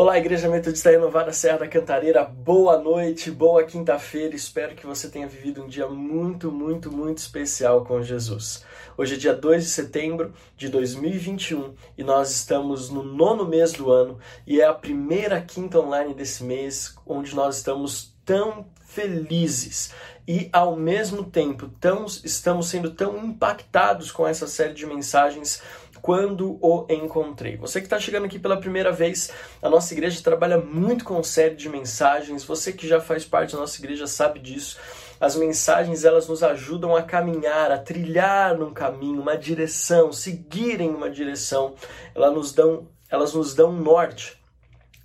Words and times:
Olá, 0.00 0.16
Igreja 0.16 0.48
Metodista 0.48 0.92
Renovada 0.92 1.32
Serra 1.32 1.58
da 1.58 1.66
Cantareira, 1.66 2.22
boa 2.22 2.78
noite, 2.78 3.32
boa 3.32 3.64
quinta-feira. 3.64 4.36
Espero 4.36 4.76
que 4.76 4.86
você 4.86 5.08
tenha 5.08 5.26
vivido 5.26 5.64
um 5.64 5.66
dia 5.66 5.88
muito, 5.88 6.52
muito, 6.52 6.92
muito 6.92 7.18
especial 7.18 7.84
com 7.84 8.00
Jesus. 8.00 8.64
Hoje 8.96 9.16
é 9.16 9.18
dia 9.18 9.34
2 9.34 9.64
de 9.64 9.70
setembro 9.70 10.32
de 10.56 10.68
2021 10.68 11.74
e 11.98 12.04
nós 12.04 12.30
estamos 12.30 12.90
no 12.90 13.02
nono 13.02 13.44
mês 13.44 13.72
do 13.72 13.90
ano 13.90 14.20
e 14.46 14.60
é 14.60 14.66
a 14.66 14.72
primeira 14.72 15.40
quinta 15.40 15.80
online 15.80 16.14
desse 16.14 16.44
mês 16.44 16.94
onde 17.04 17.34
nós 17.34 17.56
estamos 17.56 18.16
tão 18.24 18.66
felizes 18.84 19.92
e 20.28 20.48
ao 20.52 20.76
mesmo 20.76 21.24
tempo 21.24 21.68
tão, 21.80 22.04
estamos 22.04 22.68
sendo 22.68 22.90
tão 22.90 23.16
impactados 23.24 24.12
com 24.12 24.28
essa 24.28 24.46
série 24.46 24.74
de 24.74 24.86
mensagens 24.86 25.62
quando 26.08 26.58
o 26.62 26.86
encontrei. 26.88 27.58
Você 27.58 27.80
que 27.80 27.86
está 27.86 28.00
chegando 28.00 28.24
aqui 28.24 28.38
pela 28.38 28.56
primeira 28.56 28.90
vez, 28.90 29.30
a 29.60 29.68
nossa 29.68 29.92
igreja 29.92 30.22
trabalha 30.22 30.56
muito 30.56 31.04
com 31.04 31.22
série 31.22 31.54
de 31.54 31.68
mensagens. 31.68 32.44
Você 32.44 32.72
que 32.72 32.88
já 32.88 32.98
faz 32.98 33.26
parte 33.26 33.52
da 33.52 33.60
nossa 33.60 33.78
igreja 33.78 34.06
sabe 34.06 34.38
disso. 34.40 34.78
As 35.20 35.36
mensagens 35.36 36.06
elas 36.06 36.26
nos 36.26 36.42
ajudam 36.42 36.96
a 36.96 37.02
caminhar, 37.02 37.70
a 37.70 37.76
trilhar 37.76 38.56
num 38.56 38.72
caminho, 38.72 39.20
uma 39.20 39.36
direção, 39.36 40.10
seguir 40.10 40.80
em 40.80 40.88
uma 40.88 41.10
direção. 41.10 41.74
Elas 42.14 42.32
nos 42.32 42.52
dão, 42.54 42.88
elas 43.10 43.34
nos 43.34 43.52
dão 43.54 43.70
norte. 43.70 44.38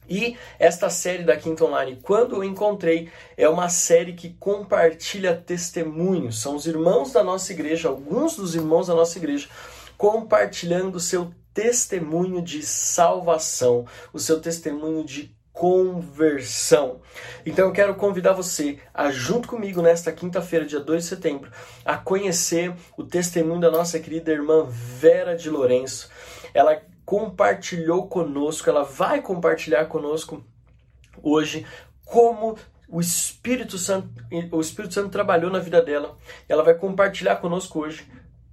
E 0.09 0.38
esta 0.58 0.89
série 0.89 1.23
da 1.23 1.35
Quinta 1.35 1.66
Online, 1.66 1.99
quando 2.02 2.35
eu 2.35 2.45
encontrei, 2.45 3.09
é 3.35 3.49
uma 3.49 3.67
série 3.67 4.13
que 4.13 4.30
compartilha 4.30 5.35
testemunhos. 5.35 6.41
São 6.41 6.55
os 6.55 6.66
irmãos 6.66 7.11
da 7.11 7.22
nossa 7.22 7.52
igreja, 7.52 7.89
alguns 7.89 8.38
dos 8.38 8.55
irmãos 8.55 8.88
da 8.88 8.95
nossa 8.95 9.17
igreja, 9.17 9.49
compartilhando 9.97 10.95
o 10.95 10.99
seu 10.99 11.33
testemunho 11.53 12.41
de 12.41 12.63
salvação, 12.63 13.85
o 14.11 14.19
seu 14.19 14.41
testemunho 14.41 15.03
de 15.05 15.35
conversão. 15.53 16.99
Então 17.45 17.67
eu 17.67 17.71
quero 17.71 17.93
convidar 17.95 18.33
você 18.33 18.79
a, 18.91 19.11
junto 19.11 19.47
comigo, 19.47 19.81
nesta 19.81 20.11
quinta-feira, 20.11 20.66
dia 20.66 20.80
2 20.80 21.03
de 21.03 21.09
setembro, 21.09 21.52
a 21.86 21.95
conhecer 21.95 22.73
o 22.97 23.03
testemunho 23.03 23.61
da 23.61 23.69
nossa 23.69 23.99
querida 23.99 24.31
irmã 24.31 24.66
Vera 24.67 25.36
de 25.36 25.49
Lourenço. 25.49 26.09
Ela 26.53 26.81
compartilhou 27.05 28.08
conosco, 28.08 28.67
ela 28.67 28.83
vai 28.83 29.21
compartilhar 29.21 29.86
conosco 29.86 30.44
hoje 31.21 31.66
como 32.03 32.58
o 32.88 32.99
Espírito 32.99 33.77
Santo, 33.77 34.09
o 34.52 34.59
Espírito 34.59 34.94
Santo 34.94 35.09
trabalhou 35.09 35.52
na 35.52 35.59
vida 35.59 35.81
dela. 35.81 36.17
Ela 36.49 36.64
vai 36.64 36.73
compartilhar 36.73 37.36
conosco 37.38 37.80
hoje 37.80 38.08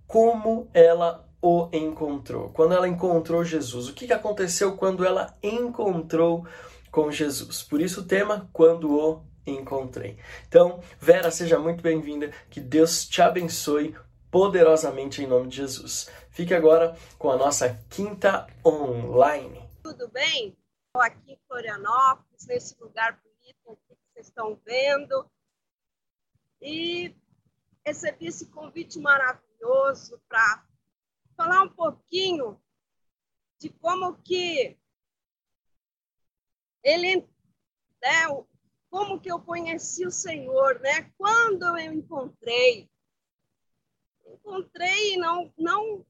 como 0.07 0.69
ela 0.75 1.30
o 1.43 1.69
encontrou. 1.73 2.51
Quando 2.51 2.75
ela 2.75 2.89
encontrou 2.89 3.45
Jesus, 3.45 3.89
o 3.89 3.95
que 3.95 4.13
aconteceu 4.13 4.77
quando 4.77 5.05
ela 5.05 5.37
encontrou 5.43 6.47
com 6.91 7.11
Jesus? 7.11 7.63
Por 7.63 7.81
isso 7.81 8.01
o 8.01 8.07
tema 8.07 8.49
quando 8.53 8.91
o 8.91 9.23
encontrei. 9.47 10.19
Então, 10.49 10.83
Vera, 10.99 11.31
seja 11.31 11.59
muito 11.59 11.83
bem-vinda. 11.83 12.31
Que 12.51 12.61
Deus 12.61 13.07
te 13.07 13.23
abençoe 13.23 13.97
poderosamente 14.31 15.23
em 15.23 15.27
nome 15.27 15.49
de 15.49 15.57
Jesus. 15.57 16.09
Fique 16.31 16.55
agora 16.55 16.97
com 17.19 17.31
a 17.31 17.37
nossa 17.37 17.81
quinta 17.89 18.47
online. 18.65 19.69
Tudo 19.83 20.09
bem? 20.09 20.57
Estou 20.87 21.03
aqui 21.03 21.33
em 21.33 21.39
Florianópolis, 21.49 22.47
nesse 22.47 22.77
lugar 22.81 23.19
bonito 23.23 23.79
que 23.89 23.95
vocês 24.13 24.27
estão 24.27 24.59
vendo. 24.65 25.27
E 26.61 27.15
recebi 27.85 28.27
esse 28.27 28.47
convite 28.47 28.99
maravilhoso 28.99 30.21
para 30.29 30.63
falar 31.41 31.63
um 31.63 31.71
pouquinho 31.71 32.61
de 33.59 33.71
como 33.71 34.15
que 34.23 34.79
ele, 36.85 37.27
né, 38.03 38.45
como 38.91 39.19
que 39.19 39.33
eu 39.33 39.41
conheci 39.41 40.07
o 40.07 40.11
Senhor, 40.11 40.79
né? 40.81 41.11
Quando 41.17 41.79
eu 41.79 41.95
encontrei, 41.95 42.91
encontrei 44.27 45.17
não 45.17 45.51
não 45.57 46.05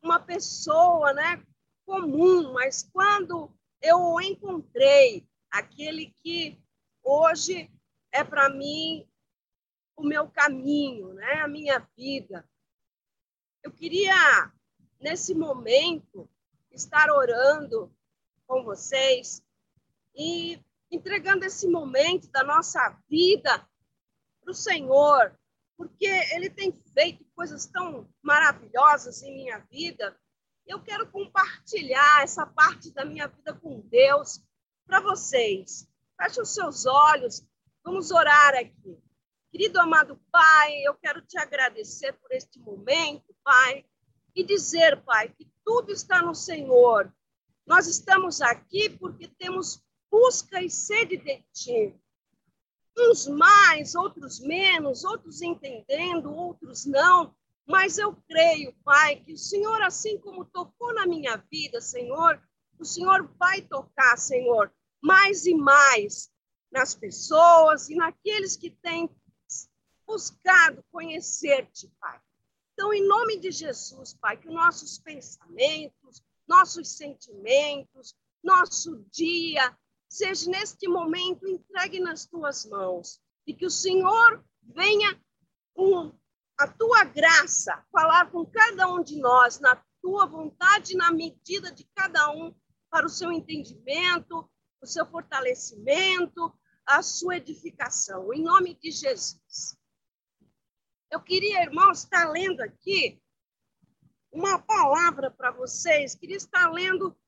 uma 0.00 0.20
pessoa, 0.20 1.12
né, 1.12 1.44
comum, 1.84 2.52
mas 2.52 2.88
quando 2.92 3.52
eu 3.82 4.20
encontrei, 4.20 5.28
aquele 5.50 6.14
que 6.20 6.56
hoje 7.02 7.68
é 8.12 8.22
para 8.22 8.48
mim 8.48 9.08
o 9.96 10.04
meu 10.04 10.30
caminho, 10.30 11.14
né, 11.14 11.40
a 11.40 11.48
minha 11.48 11.80
vida. 11.96 12.48
Eu 13.64 13.72
queria 13.72 14.52
nesse 15.00 15.34
momento, 15.34 16.28
estar 16.72 17.10
orando 17.10 17.94
com 18.46 18.64
vocês 18.64 19.42
e 20.14 20.62
entregando 20.90 21.44
esse 21.44 21.68
momento 21.68 22.30
da 22.30 22.42
nossa 22.42 22.96
vida 23.08 23.68
para 24.40 24.50
o 24.50 24.54
Senhor, 24.54 25.38
porque 25.76 26.06
Ele 26.06 26.50
tem 26.50 26.72
feito 26.72 27.24
coisas 27.34 27.66
tão 27.66 28.08
maravilhosas 28.22 29.22
em 29.22 29.34
minha 29.34 29.58
vida. 29.70 30.18
Eu 30.66 30.82
quero 30.82 31.10
compartilhar 31.10 32.22
essa 32.22 32.46
parte 32.46 32.90
da 32.90 33.04
minha 33.04 33.28
vida 33.28 33.54
com 33.54 33.80
Deus 33.80 34.42
para 34.86 35.00
vocês. 35.00 35.88
Feche 36.20 36.40
os 36.40 36.52
seus 36.52 36.86
olhos, 36.86 37.46
vamos 37.84 38.10
orar 38.10 38.54
aqui. 38.54 38.98
Querido 39.50 39.80
amado 39.80 40.20
Pai, 40.30 40.82
eu 40.82 40.94
quero 40.94 41.22
te 41.22 41.38
agradecer 41.38 42.12
por 42.14 42.32
este 42.32 42.58
momento, 42.58 43.34
Pai 43.44 43.84
e 44.38 44.44
dizer, 44.44 45.02
Pai, 45.02 45.28
que 45.30 45.50
tudo 45.64 45.90
está 45.90 46.22
no 46.22 46.32
Senhor. 46.32 47.12
Nós 47.66 47.88
estamos 47.88 48.40
aqui 48.40 48.88
porque 48.88 49.26
temos 49.26 49.84
busca 50.08 50.62
e 50.62 50.70
sede 50.70 51.16
de 51.16 51.42
Ti. 51.52 52.00
Uns 52.96 53.26
mais, 53.26 53.96
outros 53.96 54.38
menos, 54.38 55.02
outros 55.02 55.42
entendendo, 55.42 56.32
outros 56.32 56.86
não. 56.86 57.34
Mas 57.66 57.98
eu 57.98 58.14
creio, 58.28 58.72
Pai, 58.84 59.16
que 59.16 59.32
o 59.32 59.36
Senhor, 59.36 59.82
assim 59.82 60.18
como 60.18 60.44
tocou 60.44 60.94
na 60.94 61.04
minha 61.04 61.36
vida, 61.50 61.80
Senhor, 61.80 62.40
o 62.78 62.84
Senhor 62.84 63.28
vai 63.40 63.60
tocar, 63.62 64.16
Senhor, 64.16 64.72
mais 65.02 65.46
e 65.46 65.54
mais 65.54 66.30
nas 66.70 66.94
pessoas 66.94 67.90
e 67.90 67.96
naqueles 67.96 68.56
que 68.56 68.70
têm 68.70 69.10
buscado 70.06 70.84
conhecer-te, 70.92 71.88
Pai. 71.98 72.20
Então, 72.78 72.94
em 72.94 73.04
nome 73.04 73.40
de 73.40 73.50
Jesus, 73.50 74.14
Pai, 74.14 74.36
que 74.36 74.48
nossos 74.48 75.00
pensamentos, 75.00 76.22
nossos 76.46 76.96
sentimentos, 76.96 78.14
nosso 78.40 79.04
dia, 79.10 79.76
seja 80.08 80.48
neste 80.48 80.86
momento 80.86 81.48
entregue 81.48 81.98
nas 81.98 82.24
tuas 82.24 82.64
mãos. 82.66 83.20
E 83.44 83.52
que 83.52 83.66
o 83.66 83.70
Senhor 83.70 84.44
venha 84.62 85.20
com 85.74 86.16
a 86.56 86.68
tua 86.68 87.02
graça 87.02 87.84
falar 87.90 88.30
com 88.30 88.46
cada 88.46 88.86
um 88.86 89.02
de 89.02 89.18
nós, 89.18 89.58
na 89.58 89.82
tua 90.00 90.24
vontade, 90.26 90.96
na 90.96 91.10
medida 91.10 91.72
de 91.72 91.84
cada 91.96 92.30
um, 92.30 92.54
para 92.88 93.06
o 93.06 93.10
seu 93.10 93.32
entendimento, 93.32 94.48
o 94.80 94.86
seu 94.86 95.04
fortalecimento, 95.04 96.56
a 96.86 97.02
sua 97.02 97.38
edificação. 97.38 98.32
Em 98.32 98.40
nome 98.40 98.74
de 98.74 98.92
Jesus. 98.92 99.76
Eu 101.10 101.22
queria, 101.22 101.62
irmãos, 101.62 102.00
estar 102.04 102.28
lendo 102.30 102.60
aqui 102.60 103.18
uma 104.30 104.60
palavra 104.60 105.30
para 105.30 105.50
vocês. 105.50 106.14
Queria 106.14 106.36
estar 106.36 106.70
lendo 106.70 107.18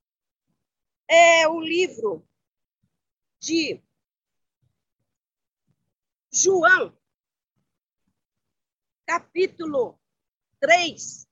é, 1.09 1.49
o 1.49 1.59
livro 1.59 2.29
de 3.41 3.83
João, 6.31 6.97
capítulo 9.07 9.99
3, 10.61 11.27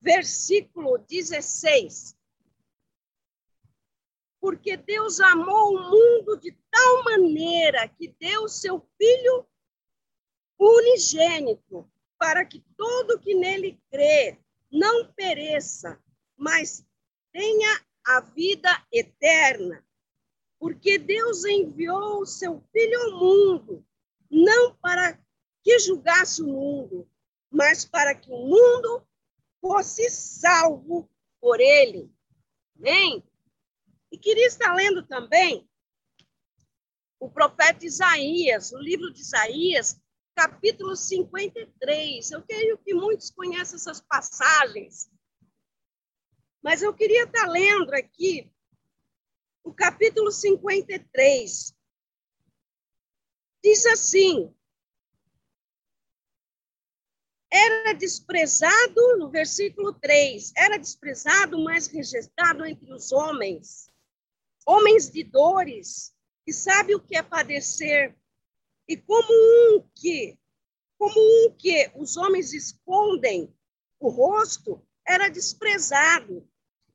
versículo 0.00 0.96
16. 0.96 2.16
Porque 4.40 4.78
Deus 4.78 5.20
amou 5.20 5.74
o 5.74 5.90
mundo 5.90 6.40
de 6.40 6.52
tal 6.70 7.04
maneira 7.04 7.86
que 7.86 8.08
deu 8.18 8.48
seu 8.48 8.80
Filho 8.96 9.46
unigênito, 10.58 11.90
para 12.18 12.44
que 12.44 12.60
todo 12.76 13.18
que 13.18 13.34
nele 13.34 13.80
crê 13.90 14.38
não 14.70 15.12
pereça, 15.12 16.00
mas 16.36 16.84
tenha 17.32 17.80
a 18.06 18.20
vida 18.20 18.70
eterna. 18.92 19.84
Porque 20.58 20.98
Deus 20.98 21.44
enviou 21.44 22.20
o 22.20 22.26
seu 22.26 22.62
Filho 22.72 23.00
ao 23.02 23.18
mundo, 23.18 23.86
não 24.30 24.74
para 24.76 25.18
que 25.62 25.78
julgasse 25.78 26.42
o 26.42 26.46
mundo, 26.46 27.08
mas 27.50 27.84
para 27.84 28.14
que 28.14 28.30
o 28.30 28.46
mundo 28.46 29.06
fosse 29.60 30.10
salvo 30.10 31.08
por 31.40 31.60
ele. 31.60 32.10
Amém? 32.76 33.22
E 34.10 34.18
queria 34.18 34.46
estar 34.46 34.74
lendo 34.74 35.02
também 35.02 35.68
o 37.18 37.30
profeta 37.30 37.86
Isaías, 37.86 38.72
o 38.72 38.78
livro 38.78 39.12
de 39.12 39.20
Isaías, 39.20 40.00
capítulo 40.34 40.96
53. 40.96 42.30
Eu 42.30 42.42
creio 42.42 42.78
que 42.78 42.94
muitos 42.94 43.30
conhecem 43.30 43.76
essas 43.76 44.00
passagens. 44.00 45.10
Mas 46.62 46.82
eu 46.82 46.92
queria 46.94 47.24
estar 47.24 47.46
lendo 47.46 47.92
aqui 47.94 48.50
o 49.62 49.72
capítulo 49.72 50.30
53. 50.30 51.74
Diz 53.62 53.86
assim: 53.86 54.54
era 57.54 57.92
desprezado, 57.92 59.16
no 59.16 59.30
versículo 59.30 59.92
3, 59.92 60.52
era 60.56 60.76
desprezado, 60.76 61.62
mas 61.62 61.86
rejeitado 61.86 62.66
entre 62.66 62.92
os 62.92 63.12
homens, 63.12 63.88
homens 64.66 65.08
de 65.08 65.22
dores, 65.22 66.12
que 66.44 66.52
sabe 66.52 66.96
o 66.96 67.00
que 67.00 67.16
é 67.16 67.22
padecer, 67.22 68.18
e 68.88 68.96
como 68.96 69.28
um 69.30 69.88
que, 69.94 70.38
como 70.98 71.14
um 71.18 71.54
que 71.56 71.90
os 71.96 72.16
homens 72.16 72.52
escondem 72.52 73.52
o 73.98 74.08
rosto, 74.08 74.84
era 75.06 75.28
desprezado, 75.28 76.48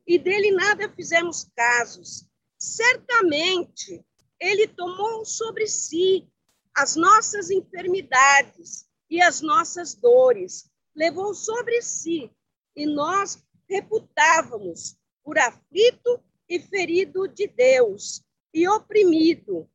e 0.06 0.18
dele 0.18 0.52
nada 0.52 0.92
fizemos 0.94 1.50
casos. 1.56 2.26
Certamente 2.58 4.04
ele 4.40 4.68
tomou 4.68 5.26
sobre 5.26 5.68
si 5.68 6.28
as 6.76 6.96
nossas 6.96 7.50
enfermidades 7.50 8.88
e 9.10 9.22
as 9.22 9.42
nossas 9.42 9.96
dores, 9.96 10.70
levou 10.96 11.34
sobre 11.34 11.82
si, 11.82 12.32
e 12.76 12.86
nós 12.86 13.44
reputávamos 13.68 14.98
por 15.24 15.38
aflito 15.38 16.24
e 16.48 16.60
ferido 16.60 17.28
de 17.28 17.48
Deus 17.48 18.24
e 18.54 18.68
oprimido. 18.68 19.70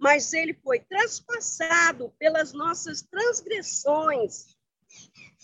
Mas 0.00 0.32
ele 0.32 0.54
foi 0.54 0.80
transpassado 0.80 2.12
pelas 2.18 2.52
nossas 2.52 3.02
transgressões, 3.02 4.56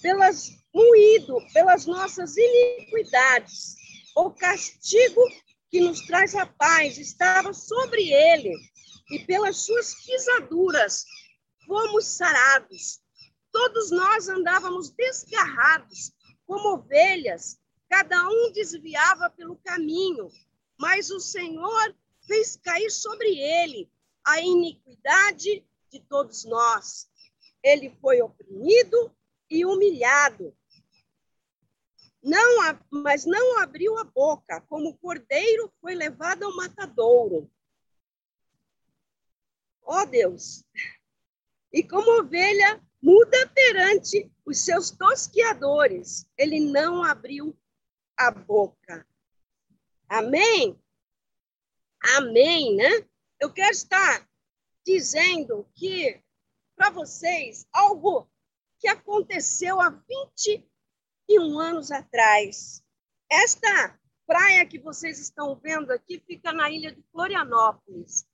pelas 0.00 0.50
moído 0.74 1.38
pelas 1.52 1.86
nossas 1.86 2.36
iniquidades. 2.36 3.76
O 4.16 4.30
castigo 4.30 5.20
que 5.70 5.80
nos 5.80 6.00
traz 6.06 6.34
a 6.34 6.46
paz 6.46 6.98
estava 6.98 7.52
sobre 7.52 8.10
ele, 8.10 8.52
e 9.10 9.20
pelas 9.20 9.58
suas 9.58 9.94
pisaduras 10.04 11.04
fomos 11.66 12.06
sarados. 12.06 13.00
Todos 13.52 13.90
nós 13.90 14.28
andávamos 14.28 14.90
desgarrados, 14.90 16.12
como 16.46 16.74
ovelhas, 16.74 17.58
cada 17.88 18.28
um 18.28 18.52
desviava 18.52 19.30
pelo 19.30 19.56
caminho, 19.56 20.28
mas 20.78 21.10
o 21.10 21.20
Senhor 21.20 21.94
fez 22.26 22.56
cair 22.56 22.90
sobre 22.90 23.38
ele 23.38 23.88
a 24.26 24.40
iniquidade 24.40 25.64
de 25.90 26.00
todos 26.00 26.44
nós. 26.44 27.08
Ele 27.62 27.96
foi 28.00 28.20
oprimido 28.20 29.16
e 29.48 29.64
humilhado. 29.64 30.54
Não, 32.22 32.76
mas 32.90 33.24
não 33.24 33.60
abriu 33.60 33.96
a 33.96 34.04
boca, 34.04 34.60
como 34.62 34.88
o 34.88 34.98
cordeiro 34.98 35.72
foi 35.80 35.94
levado 35.94 36.44
ao 36.44 36.56
matadouro. 36.56 37.48
Ó 39.82 40.02
oh, 40.02 40.06
Deus! 40.06 40.64
E 41.72 41.84
como 41.84 42.18
ovelha 42.18 42.82
muda 43.00 43.48
perante 43.54 44.28
os 44.44 44.58
seus 44.58 44.90
tosquiadores. 44.90 46.28
Ele 46.36 46.58
não 46.58 47.04
abriu 47.04 47.56
a 48.16 48.32
boca. 48.32 49.06
Amém? 50.08 50.80
Amém, 52.16 52.74
né? 52.74 53.08
Eu 53.38 53.52
quero 53.52 53.70
estar 53.70 54.28
dizendo 54.84 55.68
que, 55.74 56.22
para 56.76 56.90
vocês, 56.90 57.66
algo 57.72 58.30
que 58.78 58.88
aconteceu 58.88 59.80
há 59.80 59.90
21 59.90 61.58
anos 61.58 61.90
atrás. 61.90 62.82
Esta 63.30 63.98
praia 64.26 64.66
que 64.66 64.78
vocês 64.78 65.18
estão 65.18 65.56
vendo 65.56 65.90
aqui 65.90 66.22
fica 66.26 66.52
na 66.52 66.70
ilha 66.70 66.92
de 66.92 67.02
Florianópolis. 67.10 68.26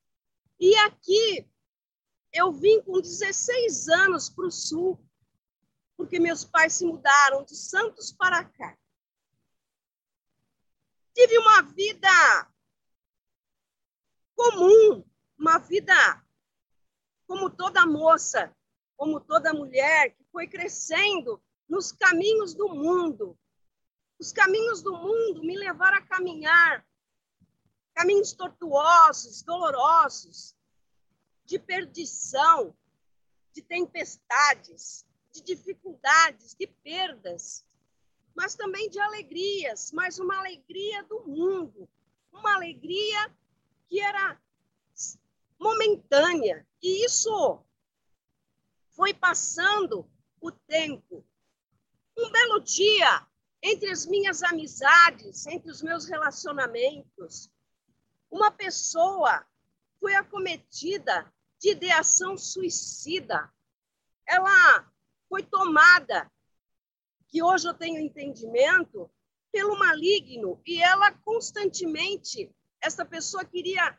E 0.59 0.75
aqui 0.77 1.49
eu 2.33 2.53
vim 2.53 2.81
com 2.83 3.01
16 3.01 3.89
anos 3.89 4.31
para 4.31 4.47
o 4.47 4.51
sul, 4.51 5.05
porque 5.97 6.19
meus 6.19 6.45
pais 6.45 6.75
se 6.75 6.85
mudaram 6.85 7.45
de 7.45 7.55
Santos 7.57 8.13
para 8.13 8.45
cá. 8.45 8.79
Tive 11.15 11.39
uma 11.39 11.63
vida 11.63 12.52
comum, 14.35 15.05
uma 15.39 15.59
vida 15.59 15.95
como 17.27 17.49
toda 17.51 17.87
moça, 17.87 18.55
como 18.97 19.21
toda 19.21 19.55
mulher 19.55 20.11
que 20.11 20.25
foi 20.31 20.47
crescendo 20.47 21.43
nos 21.69 21.93
caminhos 21.93 22.55
do 22.55 22.69
mundo. 22.69 23.39
Os 24.19 24.33
caminhos 24.33 24.83
do 24.83 24.93
mundo 24.93 25.43
me 25.43 25.57
levaram 25.57 25.99
a 25.99 26.03
caminhar 26.07 26.87
caminhos 27.95 28.33
tortuosos, 28.33 29.43
dolorosos, 29.43 30.57
de 31.45 31.59
perdição, 31.59 32.75
de 33.53 33.63
tempestades, 33.63 35.07
de 35.33 35.43
dificuldades, 35.43 36.55
de 36.55 36.67
perdas, 36.67 37.65
mas 38.35 38.55
também 38.55 38.89
de 38.89 38.99
alegrias, 38.99 39.93
mas 39.93 40.19
uma 40.19 40.39
alegria 40.39 41.03
do 41.05 41.21
mundo, 41.27 41.89
uma 42.33 42.55
alegria 42.55 43.35
que 43.93 44.01
era 44.01 44.41
momentânea. 45.59 46.67
E 46.83 47.05
isso 47.05 47.63
foi 48.97 49.13
passando 49.13 50.11
o 50.41 50.51
tempo. 50.51 51.23
Um 52.17 52.31
belo 52.31 52.61
dia, 52.61 53.29
entre 53.63 53.91
as 53.91 54.07
minhas 54.07 54.43
amizades, 54.43 55.47
entre 55.47 55.71
os 55.71 55.83
meus 55.83 56.07
relacionamentos, 56.07 57.51
uma 58.31 58.51
pessoa 58.51 59.47
foi 60.01 60.15
acometida 60.15 61.31
de 61.61 61.73
ideação 61.73 62.39
suicida. 62.39 63.53
Ela 64.27 64.91
foi 65.29 65.43
tomada, 65.43 66.33
que 67.29 67.43
hoje 67.43 67.69
eu 67.69 67.75
tenho 67.75 68.01
entendimento, 68.01 69.11
pelo 69.53 69.79
maligno, 69.79 70.63
e 70.65 70.83
ela 70.83 71.13
constantemente, 71.13 72.51
essa 72.83 73.05
pessoa 73.05 73.45
queria 73.45 73.99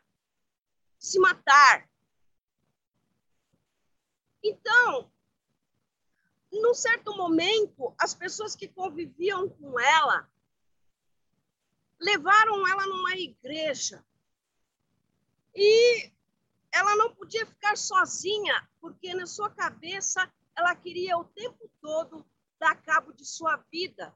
se 0.98 1.18
matar. 1.18 1.88
Então, 4.42 5.10
num 6.52 6.74
certo 6.74 7.16
momento, 7.16 7.94
as 7.98 8.14
pessoas 8.14 8.54
que 8.54 8.68
conviviam 8.68 9.48
com 9.48 9.80
ela 9.80 10.30
levaram 11.98 12.66
ela 12.68 12.86
numa 12.86 13.16
igreja. 13.16 14.04
E 15.54 16.12
ela 16.70 16.94
não 16.96 17.14
podia 17.14 17.46
ficar 17.46 17.76
sozinha, 17.76 18.68
porque 18.80 19.14
na 19.14 19.26
sua 19.26 19.48
cabeça 19.50 20.30
ela 20.56 20.74
queria 20.74 21.16
o 21.16 21.24
tempo 21.24 21.70
todo 21.80 22.26
dar 22.58 22.74
cabo 22.82 23.12
de 23.12 23.24
sua 23.24 23.56
vida. 23.70 24.14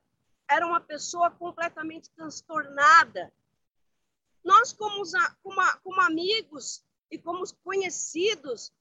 Era 0.49 0.67
uma 0.67 0.81
pessoa 0.81 1.31
completamente 1.31 2.11
transtornada. 2.11 3.33
Nós, 4.49 4.73
como, 4.73 5.03
como, 5.43 5.61
como 5.85 6.01
amigos 6.01 6.83
e 7.11 7.19
como 7.19 7.45
conhecidos, 7.63 8.73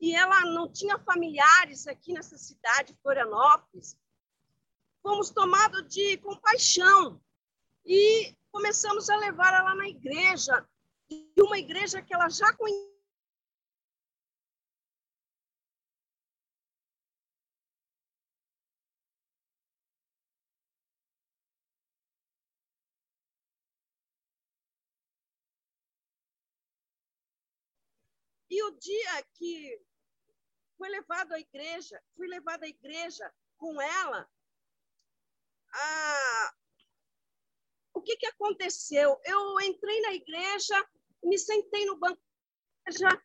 e 0.00 0.14
ela 0.14 0.42
não 0.42 0.70
tinha 0.70 1.00
familiares 1.00 1.88
aqui 1.88 2.12
nessa 2.12 2.38
cidade, 2.38 2.96
Florianópolis, 3.02 3.98
fomos 5.02 5.30
tomados 5.30 5.82
de 5.88 6.16
compaixão 6.18 7.20
e 7.84 8.36
começamos 8.52 9.10
a 9.10 9.16
levar 9.16 9.52
ela 9.52 9.74
na 9.74 9.88
igreja, 9.88 10.64
e 11.10 11.32
uma 11.38 11.58
igreja 11.58 12.00
que 12.00 12.14
ela 12.14 12.28
já 12.28 12.52
conhecia 12.52 12.95
o 28.66 28.78
dia 28.78 29.22
que 29.34 29.80
foi 30.76 30.88
levado 30.88 31.32
à 31.32 31.40
igreja, 31.40 32.02
fui 32.16 32.26
levado 32.26 32.64
à 32.64 32.68
igreja 32.68 33.32
com 33.56 33.80
ela, 33.80 34.28
a... 35.72 36.54
o 37.94 38.02
que, 38.02 38.16
que 38.16 38.26
aconteceu? 38.26 39.18
Eu 39.24 39.60
entrei 39.60 40.00
na 40.02 40.12
igreja, 40.12 40.88
me 41.22 41.38
sentei 41.38 41.86
no 41.86 41.98
banco 41.98 42.20
da 42.84 42.92
igreja, 42.92 43.22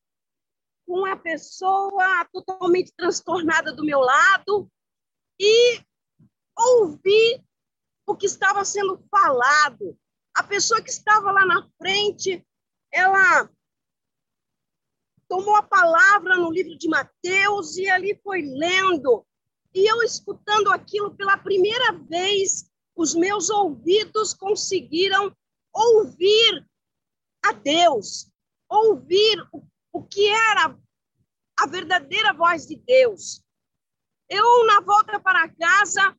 com 0.85 0.99
uma 0.99 1.17
pessoa 1.17 2.25
totalmente 2.31 2.93
transtornada 2.93 3.73
do 3.73 3.85
meu 3.85 3.99
lado 3.99 4.71
e 5.39 5.83
ouvi 6.57 7.43
o 8.05 8.15
que 8.15 8.25
estava 8.25 8.63
sendo 8.65 9.03
falado. 9.09 9.97
A 10.33 10.43
pessoa 10.43 10.81
que 10.81 10.89
estava 10.89 11.31
lá 11.31 11.45
na 11.45 11.69
frente, 11.77 12.45
ela 12.91 13.49
tomou 15.31 15.55
a 15.55 15.63
palavra 15.63 16.35
no 16.35 16.51
livro 16.51 16.77
de 16.77 16.89
Mateus 16.89 17.77
e 17.77 17.89
ali 17.89 18.19
foi 18.21 18.41
lendo. 18.41 19.25
E 19.73 19.89
eu 19.89 20.03
escutando 20.03 20.69
aquilo 20.69 21.15
pela 21.15 21.37
primeira 21.37 21.93
vez, 21.93 22.69
os 22.93 23.15
meus 23.15 23.49
ouvidos 23.49 24.33
conseguiram 24.33 25.33
ouvir 25.73 26.67
a 27.45 27.53
Deus, 27.53 28.29
ouvir 28.67 29.41
o, 29.53 29.63
o 29.93 30.03
que 30.03 30.27
era 30.27 30.77
a 31.57 31.65
verdadeira 31.65 32.33
voz 32.33 32.67
de 32.67 32.75
Deus. 32.75 33.41
Eu, 34.27 34.65
na 34.65 34.81
volta 34.81 35.17
para 35.17 35.47
casa, 35.47 36.13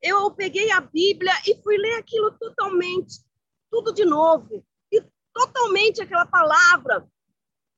eu 0.00 0.30
peguei 0.30 0.72
a 0.72 0.80
Bíblia 0.80 1.34
e 1.46 1.62
fui 1.62 1.76
ler 1.76 1.98
aquilo 1.98 2.30
totalmente, 2.38 3.22
tudo 3.70 3.92
de 3.92 4.06
novo, 4.06 4.64
e 4.90 5.04
totalmente 5.34 6.00
aquela 6.00 6.24
palavra. 6.24 7.06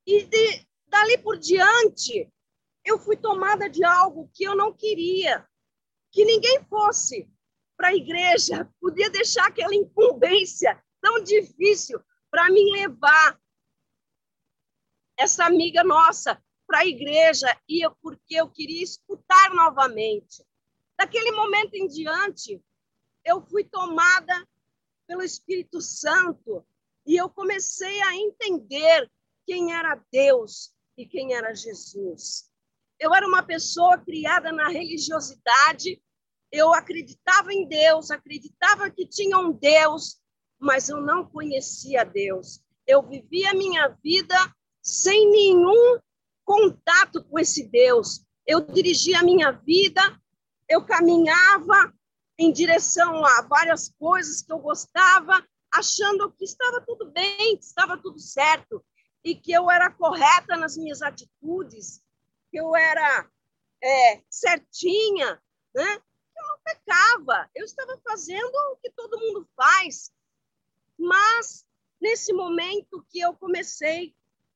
E 0.07 0.25
de, 0.25 0.67
dali 0.87 1.19
por 1.19 1.37
diante, 1.37 2.33
eu 2.85 2.99
fui 2.99 3.17
tomada 3.17 3.69
de 3.69 3.83
algo 3.85 4.31
que 4.33 4.45
eu 4.45 4.55
não 4.55 4.73
queria, 4.73 5.47
que 6.13 6.25
ninguém 6.25 6.65
fosse 6.65 7.29
para 7.77 7.89
a 7.89 7.95
igreja, 7.95 8.73
podia 8.81 9.11
deixar 9.11 9.47
aquela 9.47 9.75
incumbência 9.75 10.83
tão 11.01 11.23
difícil 11.23 12.01
para 12.31 12.51
mim 12.51 12.71
levar 12.71 13.39
essa 15.19 15.45
amiga 15.45 15.83
nossa 15.83 16.41
para 16.67 16.81
a 16.81 16.87
igreja 16.87 17.47
e 17.69 17.89
porque 18.03 18.35
eu 18.35 18.49
queria 18.51 18.83
escutar 18.83 19.55
novamente. 19.55 20.45
Daquele 20.99 21.31
momento 21.33 21.75
em 21.75 21.87
diante, 21.87 22.61
eu 23.25 23.41
fui 23.41 23.65
tomada 23.65 24.47
pelo 25.07 25.23
Espírito 25.23 25.81
Santo 25.81 26.67
e 27.07 27.17
eu 27.17 27.29
comecei 27.29 28.03
a 28.03 28.17
entender 28.17 29.11
quem 29.47 29.73
era 29.73 30.01
Deus 30.13 30.73
e 30.99 31.07
quem 31.07 31.35
era 31.35 31.55
Jesus. 31.55 32.51
Eu 32.99 33.15
era 33.15 33.27
uma 33.27 33.43
pessoa 33.43 33.97
criada 33.99 34.51
na 34.51 34.69
religiosidade, 34.69 36.03
eu 36.51 36.75
acreditava 36.75 37.53
em 37.53 37.67
Deus, 37.69 38.11
acreditava 38.11 38.91
que 38.91 39.07
tinha 39.07 39.39
um 39.39 39.53
Deus, 39.53 40.19
mas 40.59 40.89
eu 40.89 41.01
não 41.01 41.25
conhecia 41.25 42.05
Deus. 42.05 42.61
Eu 42.87 43.03
vivia 43.03 43.51
a 43.51 43.55
minha 43.55 43.89
vida 44.03 44.37
sem 44.83 45.31
nenhum 45.31 45.99
contato 46.45 47.23
com 47.25 47.39
esse 47.39 47.69
Deus. 47.69 48.25
Eu 48.47 48.61
dirigia 48.61 49.21
a 49.21 49.25
minha 49.25 49.51
vida, 49.51 50.01
eu 50.69 50.85
caminhava 50.85 51.93
em 52.39 52.53
direção 52.53 53.25
a 53.25 53.43
várias 53.43 53.93
coisas 53.99 54.43
que 54.43 54.53
eu 54.53 54.59
gostava, 54.59 55.45
achando 55.75 56.33
que 56.33 56.45
estava 56.45 56.81
tudo 56.81 57.11
bem, 57.11 57.57
que 57.57 57.65
estava 57.65 57.99
tudo 57.99 58.19
certo 58.19 58.83
e 59.27 59.35
que 59.35 59.51
eu 59.51 59.69
era 59.69 59.91
correta 59.91 60.57
nas 60.57 60.77
minhas 60.77 61.03
atitudes, 61.03 62.01
que 62.49 62.61
eu 62.61 62.77
era 62.77 63.29
é, 63.83 64.23
certinha, 64.31 65.43
né? 65.75 65.95
Eu 65.97 66.47
não 66.47 66.59
pecava, 66.63 67.51
eu 67.53 67.65
estava 67.65 68.01
fazendo 68.07 68.55
o 68.73 68.77
que 68.77 68.89
todo 68.93 69.19
mundo 69.19 69.49
faz. 69.57 70.13
Mas 70.97 71.67
nesse 72.01 72.33
momento 72.33 73.05
que 73.11 73.19
eu 73.19 73.35
comecei 73.35 74.15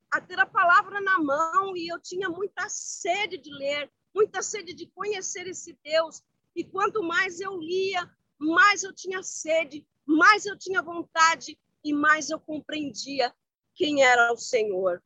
a 0.09 0.21
ter 0.21 0.39
a 0.39 0.47
palavra 0.47 1.01
na 1.01 1.19
mão 1.19 1.77
e 1.77 1.89
eu 1.93 1.99
tinha 1.99 2.29
muita 2.29 2.69
sede 2.69 3.39
de 3.39 3.53
ler, 3.53 3.91
muita 4.15 4.41
sede 4.41 4.73
de 4.73 4.87
conhecer 4.87 5.49
esse 5.49 5.77
Deus. 5.83 6.23
E 6.55 6.63
quanto 6.63 7.03
mais 7.03 7.41
eu 7.41 7.59
lia, 7.59 8.09
mais 8.39 8.85
eu 8.85 8.95
tinha 8.95 9.21
sede, 9.21 9.85
mais 10.07 10.47
eu 10.47 10.57
tinha 10.57 10.81
vontade 10.81 11.59
e 11.83 11.93
mais 11.93 12.31
eu 12.31 12.39
compreendia 12.39 13.35
quem 13.81 14.03
era 14.03 14.31
o 14.31 14.37
Senhor. 14.37 15.03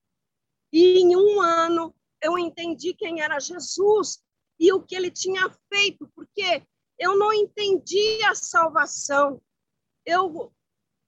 E 0.73 0.99
em 0.99 1.15
um 1.15 1.41
ano 1.41 1.95
eu 2.21 2.37
entendi 2.37 2.93
quem 2.93 3.21
era 3.21 3.39
Jesus 3.39 4.21
e 4.59 4.73
o 4.73 4.83
que 4.83 4.97
ele 4.97 5.13
tinha 5.13 5.49
feito, 5.73 6.11
porque 6.13 6.61
eu 6.99 7.17
não 7.17 7.33
entendia 7.33 8.31
a 8.31 8.35
salvação. 8.35 9.41
Eu 10.05 10.53